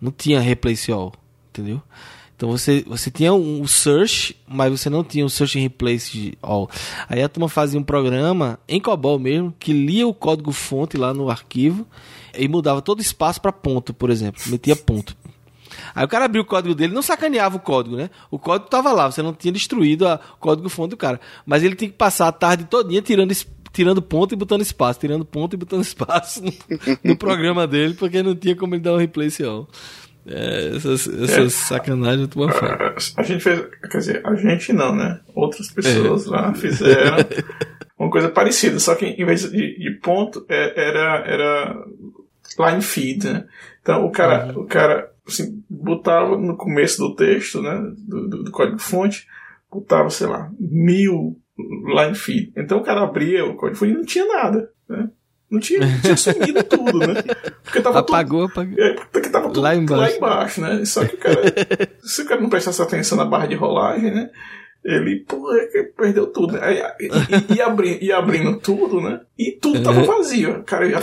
[0.00, 1.12] Não tinha replace all,
[1.50, 1.82] entendeu?
[2.36, 6.70] Então você, você tinha um search, mas você não tinha um search and replace all.
[7.08, 11.12] Aí a turma fazia um programa em COBOL mesmo, que lia o código fonte lá
[11.12, 11.86] no arquivo
[12.36, 14.42] e mudava todo espaço para ponto, por exemplo.
[14.46, 15.16] Metia ponto.
[15.94, 18.10] Aí o cara abriu o código dele, não sacaneava o código, né?
[18.30, 21.20] O código estava lá, você não tinha destruído o código fonte do cara.
[21.44, 23.32] Mas ele tinha que passar a tarde todinha tirando,
[23.72, 26.52] tirando ponto e botando espaço, tirando ponto e botando espaço no,
[27.02, 29.68] no programa dele, porque não tinha como ele dar um replace all.
[30.26, 34.94] É, essas, essas é, sacanagens tu a, a gente fez, quer dizer, a gente não,
[34.94, 35.20] né?
[35.34, 36.30] Outras pessoas é.
[36.30, 37.18] lá fizeram
[37.98, 41.84] uma coisa parecida, só que em vez de, de ponto é, era, era
[42.58, 43.44] line feed, né?
[43.80, 44.62] Então o cara, uhum.
[44.62, 49.26] o cara assim, botava no começo do texto, né, do, do, do código fonte,
[49.70, 52.52] botava, sei lá, mil line feed.
[52.56, 55.08] Então o cara abria o código fonte e não tinha nada, né?
[55.50, 57.22] Não tinha, tinha sumido tudo, né?
[57.62, 58.84] Porque tava apagou, tudo, apagou.
[58.84, 60.02] É, porque tava tudo lá embaixo.
[60.02, 60.84] lá embaixo, né?
[60.84, 61.42] Só que o cara,
[62.02, 64.30] se o cara não prestasse atenção na barra de rolagem, né?
[64.84, 65.48] Ele, pô,
[65.96, 66.52] perdeu tudo.
[66.52, 66.60] Né?
[66.62, 69.20] Aí, e, e, abri, e abrindo tudo, né?
[69.38, 70.62] E tudo tava vazio.
[70.64, 70.98] Cara, eu,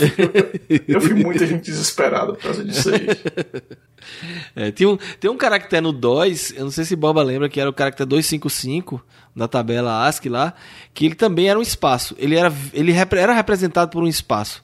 [0.70, 3.08] eu, eu vi muita gente desesperada por causa disso aí.
[4.56, 7.62] É, tem, um, tem um caractere no DOS, eu não sei se Boba lembra, que
[7.62, 9.02] era o caractere 255
[9.34, 10.54] na tabela ASCII lá,
[10.94, 12.16] que ele também era um espaço.
[12.18, 14.64] Ele era, ele era representado por um espaço.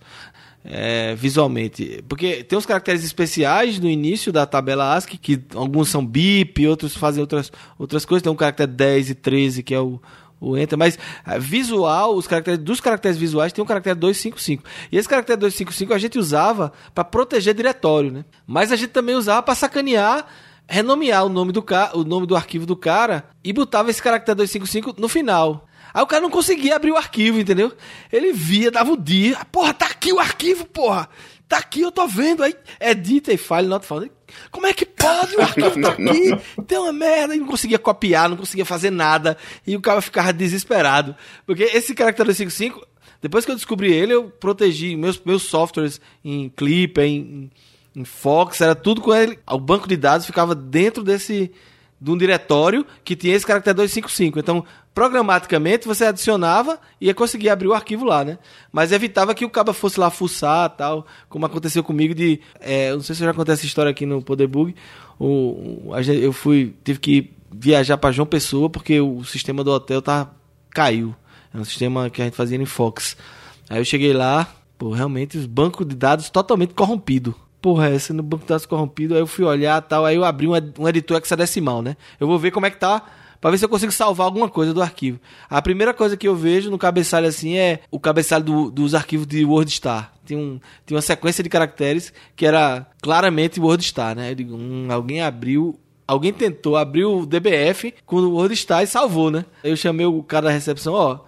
[0.69, 2.03] É, visualmente.
[2.09, 6.93] Porque tem uns caracteres especiais no início da tabela ASCII, que alguns são BIP, outros
[6.93, 7.49] fazem outras,
[7.79, 8.21] outras coisas.
[8.21, 10.01] Tem um caractere 10 e 13, que é o,
[10.41, 14.63] o enter, mas é, visual, os caracteres dos caracteres visuais tem um caractere 255.
[14.91, 18.25] E esse caractere 255 a gente usava para proteger diretório, né?
[18.45, 20.27] Mas a gente também usava para sacanear,
[20.67, 24.99] renomear o nome do o nome do arquivo do cara e botava esse caractere 255
[24.99, 25.65] no final.
[25.93, 27.71] Aí o cara não conseguia abrir o arquivo, entendeu?
[28.11, 31.09] Ele via, dava o dia, porra, tá aqui o arquivo, porra.
[31.47, 32.43] Tá aqui, eu tô vendo.
[32.43, 34.11] Aí edita e file not found.
[34.51, 35.35] Como é que pode?
[35.37, 37.35] O arquivo tá aqui, tem uma merda.
[37.35, 39.37] E não conseguia copiar, não conseguia fazer nada.
[39.65, 41.15] E o cara ficava desesperado.
[41.45, 42.85] Porque esse caractere 55,
[43.21, 47.49] depois que eu descobri ele, eu protegi meus, meus softwares em Clip, em,
[47.95, 49.39] em Fox, era tudo com ele.
[49.49, 51.49] O banco de dados ficava dentro desse
[51.99, 54.39] de um diretório que tinha esse caractere 255.
[54.39, 58.37] Então, programaticamente, você adicionava e ia conseguir abrir o arquivo lá, né?
[58.71, 62.39] Mas evitava que o cabo fosse lá fuçar tal, como aconteceu comigo de...
[62.59, 64.75] É, não sei se eu já contei essa história aqui no Poderbug.
[65.19, 66.75] O, a gente, eu fui...
[66.83, 70.29] Tive que viajar para João Pessoa porque o sistema do hotel tá,
[70.69, 71.15] caiu.
[71.53, 73.17] É um sistema que a gente fazia em Fox.
[73.69, 77.35] Aí eu cheguei lá, pô, realmente os bancos de dados totalmente corrompido
[77.67, 79.13] porra é essa no banco de dados corrompido?
[79.13, 81.97] Aí eu fui olhar tal, aí eu abri um, um editor hexadecimal, né?
[82.17, 83.03] Eu vou ver como é que tá,
[83.41, 85.19] para ver se eu consigo salvar alguma coisa do arquivo.
[85.49, 89.27] A primeira coisa que eu vejo no cabeçalho assim é o cabeçalho do, dos arquivos
[89.27, 90.13] de WordStar.
[90.25, 94.31] Tem, um, tem uma sequência de caracteres que era claramente WordStar, né?
[94.31, 95.77] Eu digo, hum, alguém abriu
[96.07, 99.43] Alguém tentou abrir o DBF com o WordStar e salvou, né?
[99.61, 101.19] Eu chamei o cara da recepção, ó,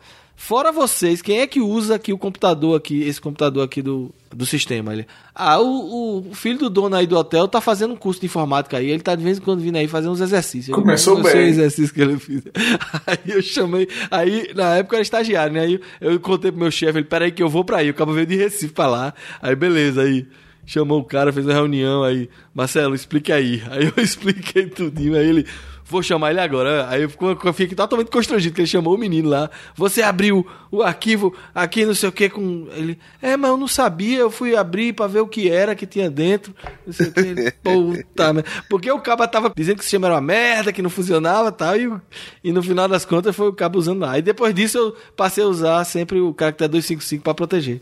[0.41, 4.45] Fora vocês, quem é que usa aqui o computador aqui, esse computador aqui do, do
[4.45, 4.93] sistema?
[4.93, 8.27] Ele, ah, o, o filho do dono aí do hotel tá fazendo um curso de
[8.27, 10.73] informática aí, ele tá de vez em quando vindo aí fazer uns exercícios.
[10.73, 11.35] Começou eu, bem.
[11.35, 12.41] o exercício que ele fez.
[13.05, 15.59] Aí eu chamei, aí na época eu era estagiário, né?
[15.59, 17.93] Aí eu, eu contei pro meu chefe, ele, peraí que eu vou pra aí, o
[17.93, 19.13] cabo veio de Recife pra lá.
[19.41, 20.25] Aí beleza, aí
[20.65, 23.61] chamou o cara, fez uma reunião aí, Marcelo, explique aí.
[23.69, 25.45] Aí eu expliquei tudinho, aí ele,
[25.89, 26.87] Vou chamar ele agora.
[26.87, 27.09] Aí eu,
[27.51, 29.49] fiquei totalmente constrangido, que ele chamou o menino lá.
[29.75, 32.67] Você abriu o arquivo aqui, não sei o que, com.
[32.75, 32.99] Ele.
[33.19, 36.07] É, mas eu não sabia, eu fui abrir pra ver o que era que tinha
[36.07, 36.53] dentro.
[36.85, 37.51] Não sei o que.
[37.63, 38.49] Puta, merda.
[38.69, 41.75] Porque o cabo tava dizendo que o sistema era uma merda, que não funcionava tal,
[41.75, 42.01] e tal.
[42.43, 44.15] E no final das contas foi o cabo usando lá.
[44.19, 47.81] E depois disso eu passei a usar sempre o caractere 255 pra proteger.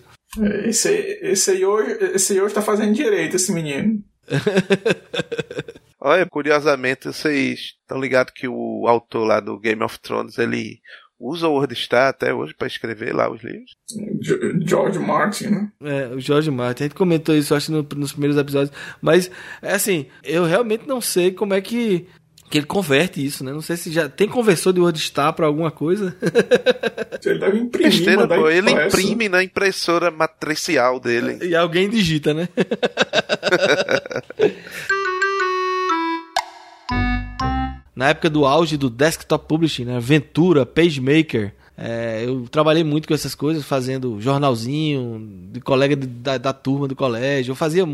[0.66, 4.02] Esse aí, esse aí hoje, esse aí hoje tá fazendo direito, esse menino.
[6.00, 10.80] Olha, curiosamente, vocês estão ligados que o autor lá do Game of Thrones, ele
[11.20, 13.72] usa o WordStar até hoje para escrever lá os livros?
[14.66, 15.72] George Martin, né?
[15.82, 16.84] É, o George Martin.
[16.84, 18.76] A gente comentou isso, acho, no, nos primeiros episódios.
[19.02, 19.30] Mas,
[19.62, 22.08] é assim, eu realmente não sei como é que
[22.50, 23.52] que ele converte isso, né?
[23.52, 26.16] Não sei se já tem conversor de WordStar para alguma coisa.
[27.26, 31.46] ele deve imprimir, Besteira, pô, ele imprime na impressora matricial dele.
[31.46, 32.48] E alguém digita, né?
[37.98, 40.00] na época do auge do desktop publishing, né?
[40.00, 46.36] Ventura, PageMaker, É, eu trabalhei muito com essas coisas, fazendo jornalzinho, de colega de, da,
[46.40, 47.52] da, turma do colégio.
[47.52, 47.86] Eu fazia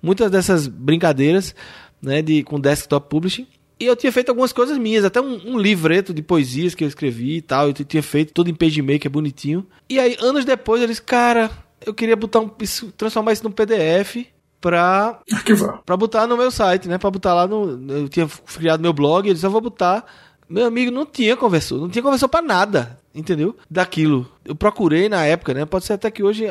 [0.00, 1.52] muitas dessas brincadeiras
[2.00, 3.48] né, de, com desktop publishing.
[3.80, 6.88] E eu tinha feito algumas coisas minhas, até um, um, livreto de poesias que eu
[6.88, 7.66] escrevi e tal.
[7.66, 9.66] Eu tinha feito tudo em PageMaker, bonitinho.
[9.90, 11.50] E aí, anos depois, eu disse, cara,
[11.84, 14.24] eu queria botar um, isso, transformar isso num PDF
[14.62, 15.82] pra, Arquivar.
[15.84, 16.96] pra botar no meu site, né?
[16.96, 17.92] Pra botar lá no.
[17.92, 20.06] Eu tinha criado meu blog, eu disse, eu vou botar.
[20.48, 23.56] Meu amigo não tinha conversor, não tinha conversor para nada, entendeu?
[23.70, 24.30] Daquilo.
[24.44, 25.64] Eu procurei na época, né?
[25.64, 26.44] Pode ser até que hoje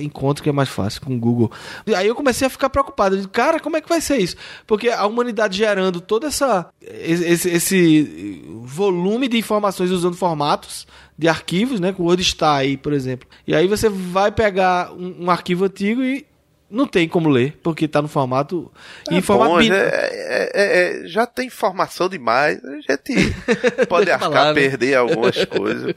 [0.00, 1.52] encontre que é mais fácil com o Google.
[1.96, 3.14] Aí eu comecei a ficar preocupado.
[3.14, 4.34] Eu disse, cara, como é que vai ser isso?
[4.66, 10.84] Porque a humanidade gerando todo essa, esse, esse volume de informações usando formatos
[11.16, 11.92] de arquivos, né?
[11.92, 13.28] Com o WordStar aí, por exemplo.
[13.46, 16.26] E aí você vai pegar um, um arquivo antigo e
[16.70, 18.70] não tem como ler, porque está no formato.
[19.10, 22.60] É, em formato bom, já, é, é, é, já tem informação demais.
[22.64, 23.34] A gente
[23.88, 24.60] pode arcar falar, né?
[24.60, 25.94] perder algumas coisas.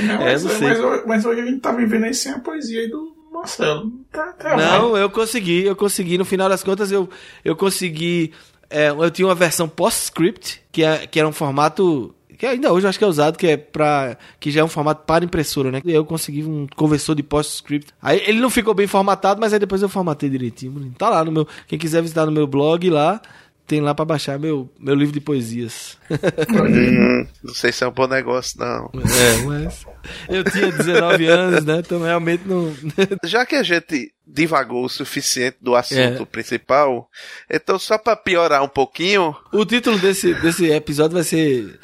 [0.00, 3.16] Não, mas, mas, mas, hoje a gente tá vivendo aí sem a poesia aí do
[3.32, 3.90] Marcelo.
[4.12, 6.18] Tá, tá não, eu consegui, eu consegui.
[6.18, 7.08] No final das contas, eu,
[7.44, 8.32] eu consegui.
[8.68, 12.86] É, eu tinha uma versão PostScript, que, é, que era um formato que ainda hoje
[12.86, 15.70] eu acho que é usado, que é para que já é um formato para impressora,
[15.70, 15.80] né?
[15.84, 17.92] Eu consegui um conversor de PostScript.
[18.00, 20.92] Aí ele não ficou bem formatado, mas aí depois eu formatei direitinho.
[20.98, 23.20] Tá lá no meu, quem quiser visitar no meu blog lá,
[23.66, 25.98] tem lá para baixar meu, meu livro de poesias.
[26.08, 28.90] Hum, não sei se é um bom negócio, não.
[28.94, 29.84] É, mas
[30.28, 31.80] eu tinha 19 anos, né?
[31.80, 32.72] Então realmente não.
[33.24, 36.26] Já que a gente divagou o suficiente do assunto é.
[36.26, 37.08] principal,
[37.50, 39.34] então só para piorar um pouquinho.
[39.52, 41.78] O título desse, desse episódio vai ser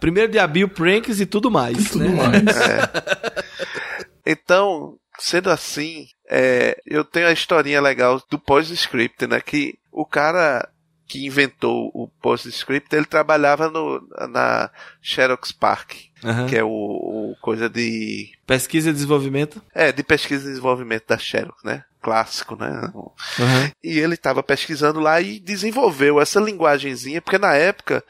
[0.00, 1.78] primeiro de abril, pranks e tudo mais.
[1.78, 2.10] E tudo né?
[2.10, 2.56] mais.
[2.56, 3.38] É.
[4.30, 9.40] Então, sendo assim, é, eu tenho a historinha legal do PostScript, né?
[9.40, 10.68] Que o cara
[11.06, 14.70] que inventou o PostScript, ele trabalhava no, na
[15.00, 16.46] Xerox Park, uhum.
[16.46, 18.30] que é o, o, coisa de...
[18.46, 19.62] Pesquisa e desenvolvimento?
[19.74, 21.82] É, de pesquisa e desenvolvimento da Xerox, né?
[22.02, 22.92] Clássico, né?
[22.94, 23.70] Uhum.
[23.82, 28.04] E ele estava pesquisando lá e desenvolveu essa linguagenzinha, porque na época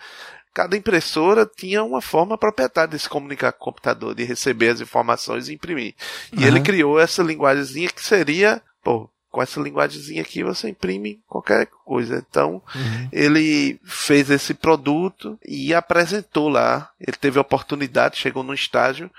[0.59, 4.81] cada impressora tinha uma forma proprietária de se comunicar com o computador, de receber as
[4.81, 5.95] informações e imprimir.
[6.33, 6.47] E uhum.
[6.49, 12.25] ele criou essa linguagemzinha que seria, pô, com essa linguagemzinha aqui você imprime qualquer coisa.
[12.29, 13.09] Então, uhum.
[13.13, 16.91] ele fez esse produto e apresentou lá.
[16.99, 19.11] Ele teve a oportunidade, chegou num estágio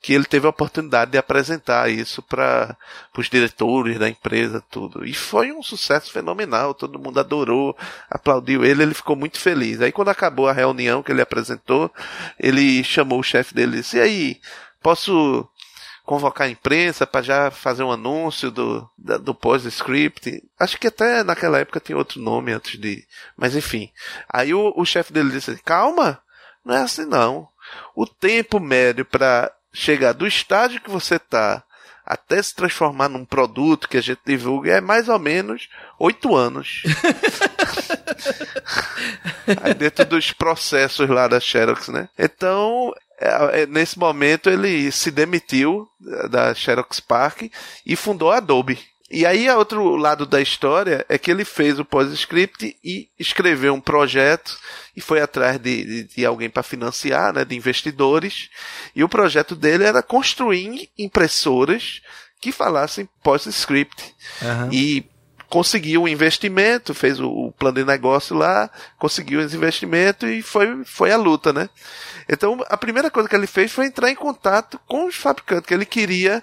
[0.00, 2.76] que ele teve a oportunidade de apresentar isso para
[3.16, 5.04] os diretores da empresa, tudo.
[5.04, 6.72] E foi um sucesso fenomenal.
[6.72, 7.76] Todo mundo adorou,
[8.10, 9.80] aplaudiu ele, ele ficou muito feliz.
[9.80, 11.92] Aí, quando acabou a reunião que ele apresentou,
[12.38, 14.40] ele chamou o chefe dele e disse: E aí,
[14.82, 15.48] posso
[16.08, 20.42] convocar a imprensa para já fazer um anúncio do, do post-script.
[20.58, 23.06] Acho que até naquela época tinha outro nome antes de.
[23.36, 23.92] Mas enfim.
[24.26, 26.18] Aí o, o chefe dele disse: calma,
[26.64, 27.46] não é assim não.
[27.94, 31.62] O tempo médio para chegar do estágio que você está
[32.06, 36.84] até se transformar num produto que a gente divulga é mais ou menos oito anos.
[39.62, 42.08] Aí dentro dos processos lá da Xerox, né?
[42.18, 42.94] Então,
[43.68, 45.88] nesse momento ele se demitiu
[46.30, 47.50] da Xerox Park
[47.84, 48.78] e fundou a Adobe.
[49.10, 53.80] E aí, outro lado da história é que ele fez o PostScript e escreveu um
[53.80, 54.58] projeto
[54.94, 58.50] e foi atrás de, de, de alguém para financiar, né, de investidores.
[58.94, 62.02] E o projeto dele era construir impressoras
[62.38, 64.14] que falassem PostScript.
[64.42, 64.72] Uhum.
[64.72, 65.08] E
[65.48, 70.84] conseguiu o investimento, fez o, o, plano de negócio lá, conseguiu esse investimento e foi,
[70.84, 71.68] foi a luta, né?
[72.28, 75.74] Então, a primeira coisa que ele fez foi entrar em contato com os fabricantes, que
[75.74, 76.42] ele queria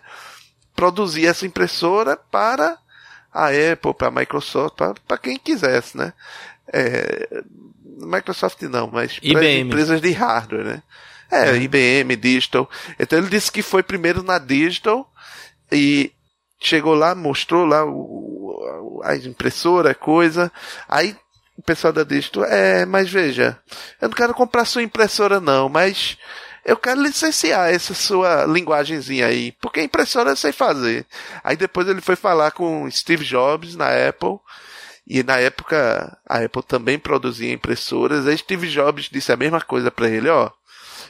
[0.76, 2.78] produzir essa impressora para
[3.32, 4.76] a Apple, para a Microsoft,
[5.08, 6.14] para quem quisesse, né?
[6.74, 7.44] É,
[7.98, 10.84] Microsoft não, mas para empresas de hardware, né?
[11.30, 11.58] É, uhum.
[11.58, 12.70] IBM, Digital.
[13.00, 15.12] Então ele disse que foi primeiro na Digital
[15.72, 16.12] e
[16.66, 20.52] chegou lá, mostrou lá o, a impressora, coisa.
[20.88, 21.16] Aí
[21.58, 23.58] o pessoal da Digital, é, mas veja,
[24.02, 26.18] eu não quero comprar sua impressora não, mas
[26.66, 31.06] eu quero licenciar essa sua linguagemzinha aí, porque impressora eu sei fazer.
[31.44, 34.38] Aí depois ele foi falar com Steve Jobs na Apple,
[35.08, 39.90] e na época a Apple também produzia impressoras, aí Steve Jobs disse a mesma coisa
[39.90, 40.50] para ele, ó,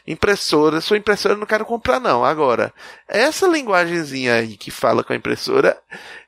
[0.07, 2.23] impressora, sua impressora eu não quero comprar não.
[2.23, 2.73] Agora,
[3.07, 5.77] essa linguagemzinha aí que fala com a impressora,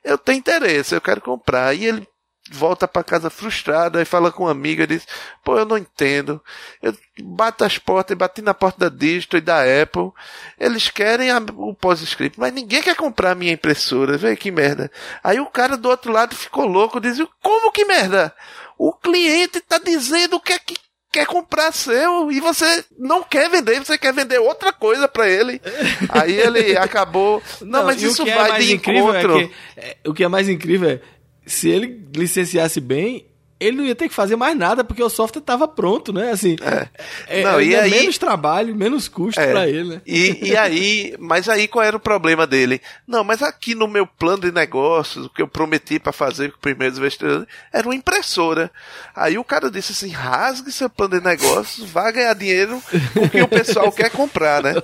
[0.04, 1.74] eu tenho interesse, eu quero comprar.
[1.74, 2.08] E ele
[2.50, 5.06] volta para casa frustrado e fala com uma amiga e diz:
[5.44, 6.42] Pô, eu não entendo.
[6.82, 10.10] Eu bato as portas, bati na porta da Digital e da Apple.
[10.58, 14.16] Eles querem a, o pós-script, mas ninguém quer comprar a minha impressora.
[14.16, 14.90] Vê que merda.
[15.22, 18.34] Aí o cara do outro lado ficou louco, diz: Como que merda?
[18.76, 20.76] O cliente tá dizendo que é que
[21.18, 25.60] quer comprar seu e você não quer vender, você quer vender outra coisa para ele.
[26.08, 27.42] Aí ele acabou.
[27.60, 29.38] Não, não mas isso é vai é de encontro.
[29.38, 31.00] É que, é, o que é mais incrível é
[31.46, 33.26] se ele licenciasse bem,
[33.60, 36.30] ele não ia ter que fazer mais nada porque o software estava pronto, né?
[36.30, 36.88] Assim, é.
[37.26, 40.02] é não, e aí, menos trabalho, menos custo é, para ele, né?
[40.06, 42.80] E, e aí, mas aí qual era o problema dele?
[43.06, 46.56] Não, mas aqui no meu plano de negócios, o que eu prometi para fazer com
[46.56, 48.70] os primeiros investidores era uma impressora.
[49.14, 52.80] Aí o cara disse assim: rasgue seu plano de negócios, vá ganhar dinheiro
[53.12, 54.74] com o que o pessoal quer comprar, né?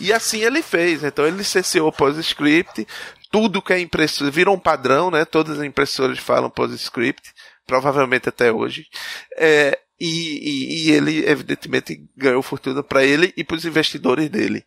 [0.00, 1.04] E assim ele fez.
[1.04, 2.86] Então ele licenciou o PostScript,
[3.30, 5.24] tudo que é impressora, virou um padrão, né?
[5.24, 7.33] Todas as impressoras falam PostScript
[7.66, 8.86] provavelmente até hoje.
[9.36, 14.64] É, e, e, e, ele, evidentemente, ganhou fortuna para ele e para os investidores dele.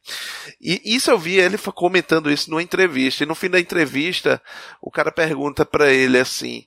[0.61, 3.23] E isso eu vi ele comentando isso numa entrevista.
[3.23, 4.41] E no fim da entrevista,
[4.81, 6.65] o cara pergunta para ele assim: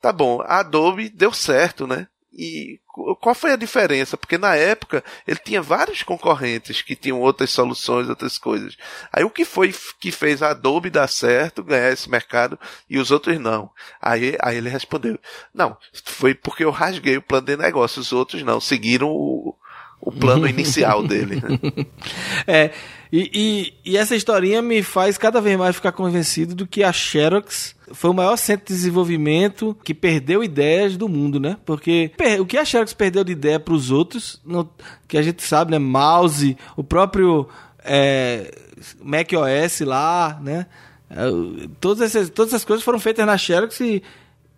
[0.00, 2.06] tá bom, a Adobe deu certo, né?
[2.34, 2.80] E
[3.20, 4.16] qual foi a diferença?
[4.16, 8.74] Porque na época ele tinha vários concorrentes que tinham outras soluções, outras coisas.
[9.12, 12.58] Aí o que foi que fez a Adobe dar certo, ganhar esse mercado
[12.88, 13.70] e os outros não?
[14.00, 15.18] Aí, aí ele respondeu:
[15.52, 19.54] Não, foi porque eu rasguei o plano de negócio, os outros não, seguiram o,
[20.00, 21.36] o plano inicial dele.
[21.36, 21.86] Né?
[22.46, 22.70] É,
[23.12, 23.30] e,
[23.84, 27.76] e, e, essa historinha me faz cada vez mais ficar convencido do que a Xerox
[27.92, 31.56] foi o maior centro de desenvolvimento que perdeu ideias do mundo, né?
[31.64, 34.68] Porque o que a Xerox perdeu de ideia para os outros, no,
[35.06, 35.78] que a gente sabe, né?
[35.78, 37.48] Mouse, o próprio
[37.84, 38.52] é,
[39.02, 40.66] Mac OS lá, né?
[41.10, 44.02] É, todas, essas, todas essas coisas foram feitas na Xerox e,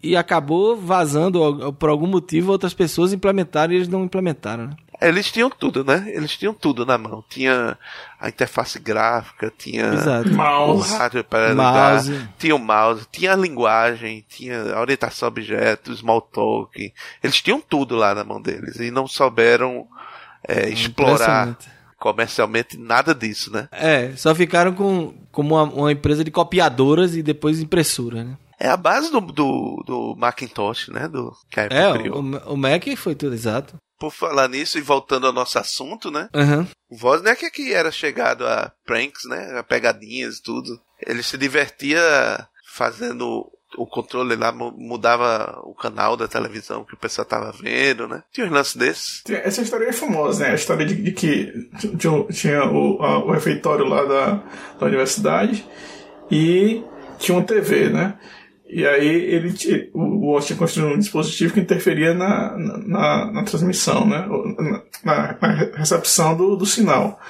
[0.03, 4.77] e acabou vazando por algum motivo outras pessoas implementaram e eles não implementaram, né?
[5.09, 6.05] Eles tinham tudo, né?
[6.09, 7.25] Eles tinham tudo na mão.
[7.29, 7.77] Tinha
[8.19, 10.31] a interface gráfica, tinha Exato.
[10.31, 12.03] o hardware para ligar,
[12.39, 16.93] tinha o mouse, tinha a linguagem, tinha a orientação a objetos, Smalltalk.
[17.23, 19.87] Eles tinham tudo lá na mão deles e não souberam
[20.47, 21.57] é, explorar
[21.99, 23.69] comercialmente nada disso, né?
[23.73, 28.37] É, só ficaram com como uma, uma empresa de copiadoras e depois impressora, né?
[28.59, 31.09] É a base do, do, do Macintosh, né?
[31.09, 32.17] Do que a Apple é, criou.
[32.17, 33.77] O, o Mac foi tudo exato.
[34.05, 36.29] Por falar nisso e voltando ao nosso assunto, né?
[36.35, 36.67] Uhum.
[36.91, 39.59] O Wozniak é que era chegado a pranks, né?
[39.59, 40.79] A pegadinhas e tudo.
[41.07, 42.01] Ele se divertia
[42.75, 48.23] fazendo o controle lá mudava o canal da televisão que o pessoal tava vendo, né?
[48.33, 49.23] Tinha um lance desses.
[49.29, 50.51] Essa história é famosa, né?
[50.53, 51.71] A história de, de que
[52.33, 54.43] tinha o, a, o refeitório lá da,
[54.79, 55.67] da universidade
[56.31, 56.83] e
[57.19, 58.19] tinha uma TV, né?
[58.75, 59.55] E aí ele,
[59.95, 64.27] o tinha construído um dispositivo que interferia na, na, na transmissão, né?
[65.05, 67.21] Na, na, recepção do, do sinal.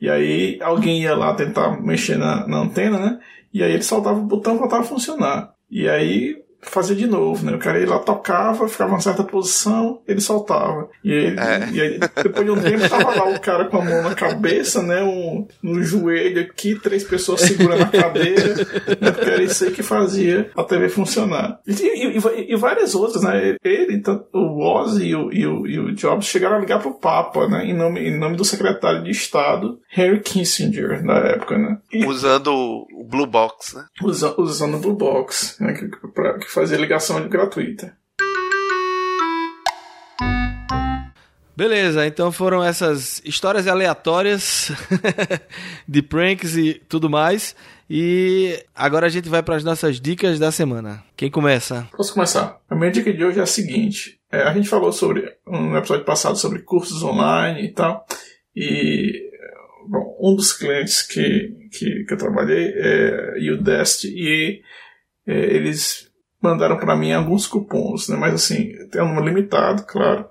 [0.00, 3.18] E aí alguém ia lá tentar mexer na, na antena, né?
[3.52, 5.54] E aí ele soltava o botão e voltava a funcionar.
[5.68, 6.36] E aí
[6.70, 7.54] fazia de novo, né?
[7.54, 10.88] O cara ia lá, tocava, ficava em certa posição, ele soltava.
[11.04, 11.68] E, ele, é.
[11.72, 14.82] e aí, depois de um tempo, tava lá o cara com a mão na cabeça,
[14.82, 15.02] né?
[15.02, 18.54] Um, no joelho aqui, três pessoas segurando a cadeira,
[19.00, 19.10] né?
[19.10, 21.60] Porque era isso aí que fazia a TV funcionar.
[21.66, 23.56] E, e, e várias outras, né?
[23.64, 26.98] Ele, então, o Oz e o, e, o, e o Jobs chegaram a ligar pro
[26.98, 27.64] Papa, né?
[27.64, 31.78] Em nome, em nome do secretário de Estado, Harry Kissinger, na época, né?
[32.06, 33.84] Usando o Blue Box, né?
[34.02, 35.72] Usa, usando o Blue Box, né?
[35.72, 37.94] Que, pra, que fazer ligação gratuita.
[41.54, 44.70] Beleza, então foram essas histórias aleatórias
[45.86, 47.54] de pranks e tudo mais.
[47.88, 51.04] E agora a gente vai para as nossas dicas da semana.
[51.14, 51.88] Quem começa?
[51.96, 52.58] Posso começar?
[52.68, 56.04] A minha dica de hoje é a seguinte: é, a gente falou sobre um episódio
[56.04, 58.06] passado sobre cursos online e tal.
[58.54, 59.30] E
[59.88, 64.62] bom, um dos clientes que, que, que eu trabalhei é o Udest e
[65.26, 66.06] é, eles
[66.40, 68.16] mandaram para mim alguns cupons, né?
[68.16, 70.28] Mas assim, tem um número limitado, claro.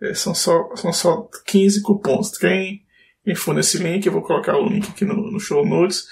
[0.00, 2.36] É, são, só, são só 15 cupons.
[2.36, 2.82] Quem,
[3.24, 6.06] quem for nesse link, eu vou colocar o link aqui no, no show notes,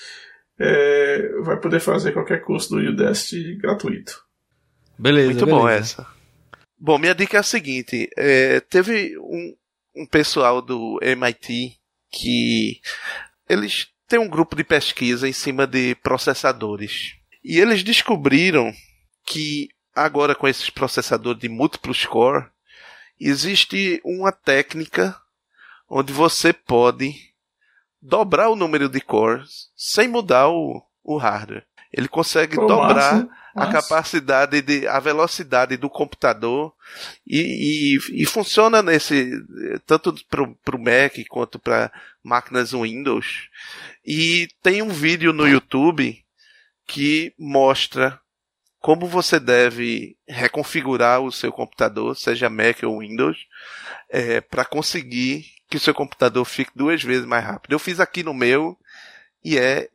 [0.59, 4.23] é, vai poder fazer qualquer curso do Udest gratuito.
[4.99, 5.27] Beleza.
[5.27, 5.63] Muito beleza.
[5.63, 6.07] bom essa.
[6.79, 9.55] Bom, minha dica é a seguinte: é, teve um,
[9.97, 11.79] um pessoal do MIT
[12.11, 12.81] que
[13.49, 17.15] eles têm um grupo de pesquisa em cima de processadores.
[17.43, 18.73] E eles descobriram
[19.31, 22.47] que agora com esses processadores de múltiplos core,
[23.19, 25.17] existe uma técnica
[25.89, 27.15] onde você pode
[28.03, 31.65] dobrar o número de cores sem mudar o, o hardware.
[31.93, 33.73] Ele consegue Pô, dobrar massa, a massa.
[33.73, 36.73] capacidade de a velocidade do computador
[37.25, 39.31] e, e, e funciona nesse
[39.87, 43.49] tanto para o Mac quanto para máquinas Windows.
[44.05, 46.25] E tem um vídeo no YouTube
[46.85, 48.21] que mostra
[48.81, 53.47] como você deve reconfigurar o seu computador, seja Mac ou Windows,
[54.09, 57.73] é, para conseguir que o seu computador fique duas vezes mais rápido.
[57.73, 58.77] Eu fiz aqui no meu
[59.45, 59.89] e é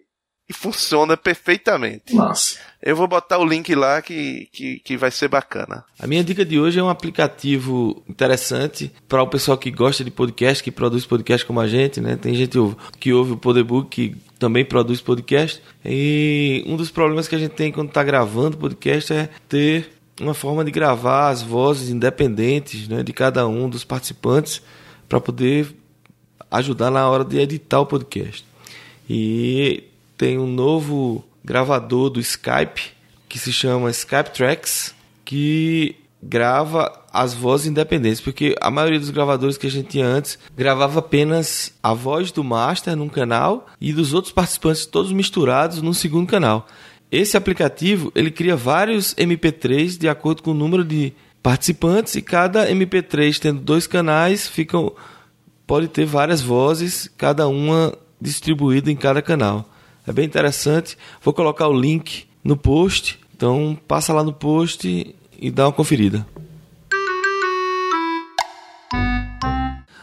[0.48, 2.14] e funciona perfeitamente.
[2.14, 2.60] Nossa.
[2.82, 5.84] Eu vou botar o link lá que, que, que vai ser bacana.
[6.00, 10.12] A minha dica de hoje é um aplicativo interessante para o pessoal que gosta de
[10.12, 12.16] podcast, que produz podcast como a gente, né?
[12.16, 12.58] Tem gente
[13.00, 15.62] que ouve o Podebook que também produz podcast.
[15.84, 19.89] E um dos problemas que a gente tem quando está gravando podcast é ter
[20.22, 24.62] uma forma de gravar as vozes independentes né, de cada um dos participantes
[25.10, 25.76] para poder
[26.52, 28.46] ajudar na hora de editar o podcast.
[29.10, 29.84] E
[30.18, 32.93] tem um novo gravador do Skype
[33.28, 39.57] que se chama Skype Tracks, que grava as vozes independentes, porque a maioria dos gravadores
[39.57, 44.13] que a gente tinha antes gravava apenas a voz do master num canal e dos
[44.13, 46.68] outros participantes todos misturados num segundo canal.
[47.11, 51.13] Esse aplicativo ele cria vários MP3 de acordo com o número de
[51.43, 54.93] participantes e cada MP3 tendo dois canais ficam
[55.68, 59.70] pode ter várias vozes, cada uma distribuída em cada canal.
[60.08, 60.97] É bem interessante.
[61.22, 63.20] Vou colocar o link no post.
[63.36, 66.26] Então passa lá no post e dá uma conferida.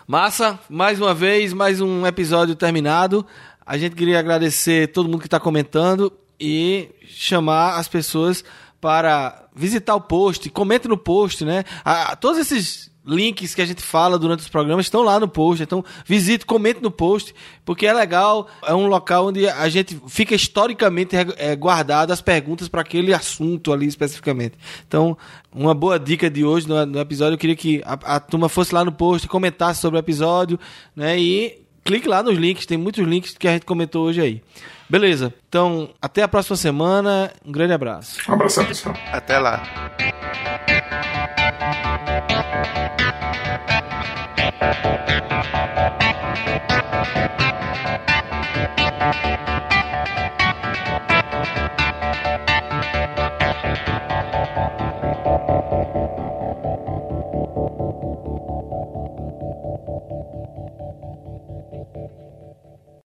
[0.07, 3.25] Massa, mais uma vez, mais um episódio terminado.
[3.65, 8.45] A gente queria agradecer todo mundo que está comentando e chamar as pessoas
[8.81, 11.65] para visitar o post, comente no post, né?
[11.85, 15.63] Ah, todos esses links que a gente fala durante os programas estão lá no post.
[15.63, 17.35] Então, visite, comente no post,
[17.65, 18.49] porque é legal.
[18.65, 23.73] É um local onde a gente fica historicamente é, guardado as perguntas para aquele assunto
[23.73, 24.55] ali especificamente.
[24.87, 25.17] Então,
[25.53, 28.75] uma boa dica de hoje no, no episódio, eu queria que a, a, turma fosse
[28.75, 30.59] lá no post, comentasse sobre o episódio,
[30.95, 31.19] né?
[31.19, 34.43] E clique lá nos links, tem muitos links que a gente comentou hoje aí.
[34.93, 37.33] Beleza, então até a próxima semana.
[37.43, 38.19] Um grande abraço.
[38.29, 38.95] Um abraço, pessoal.
[39.11, 39.63] Até lá.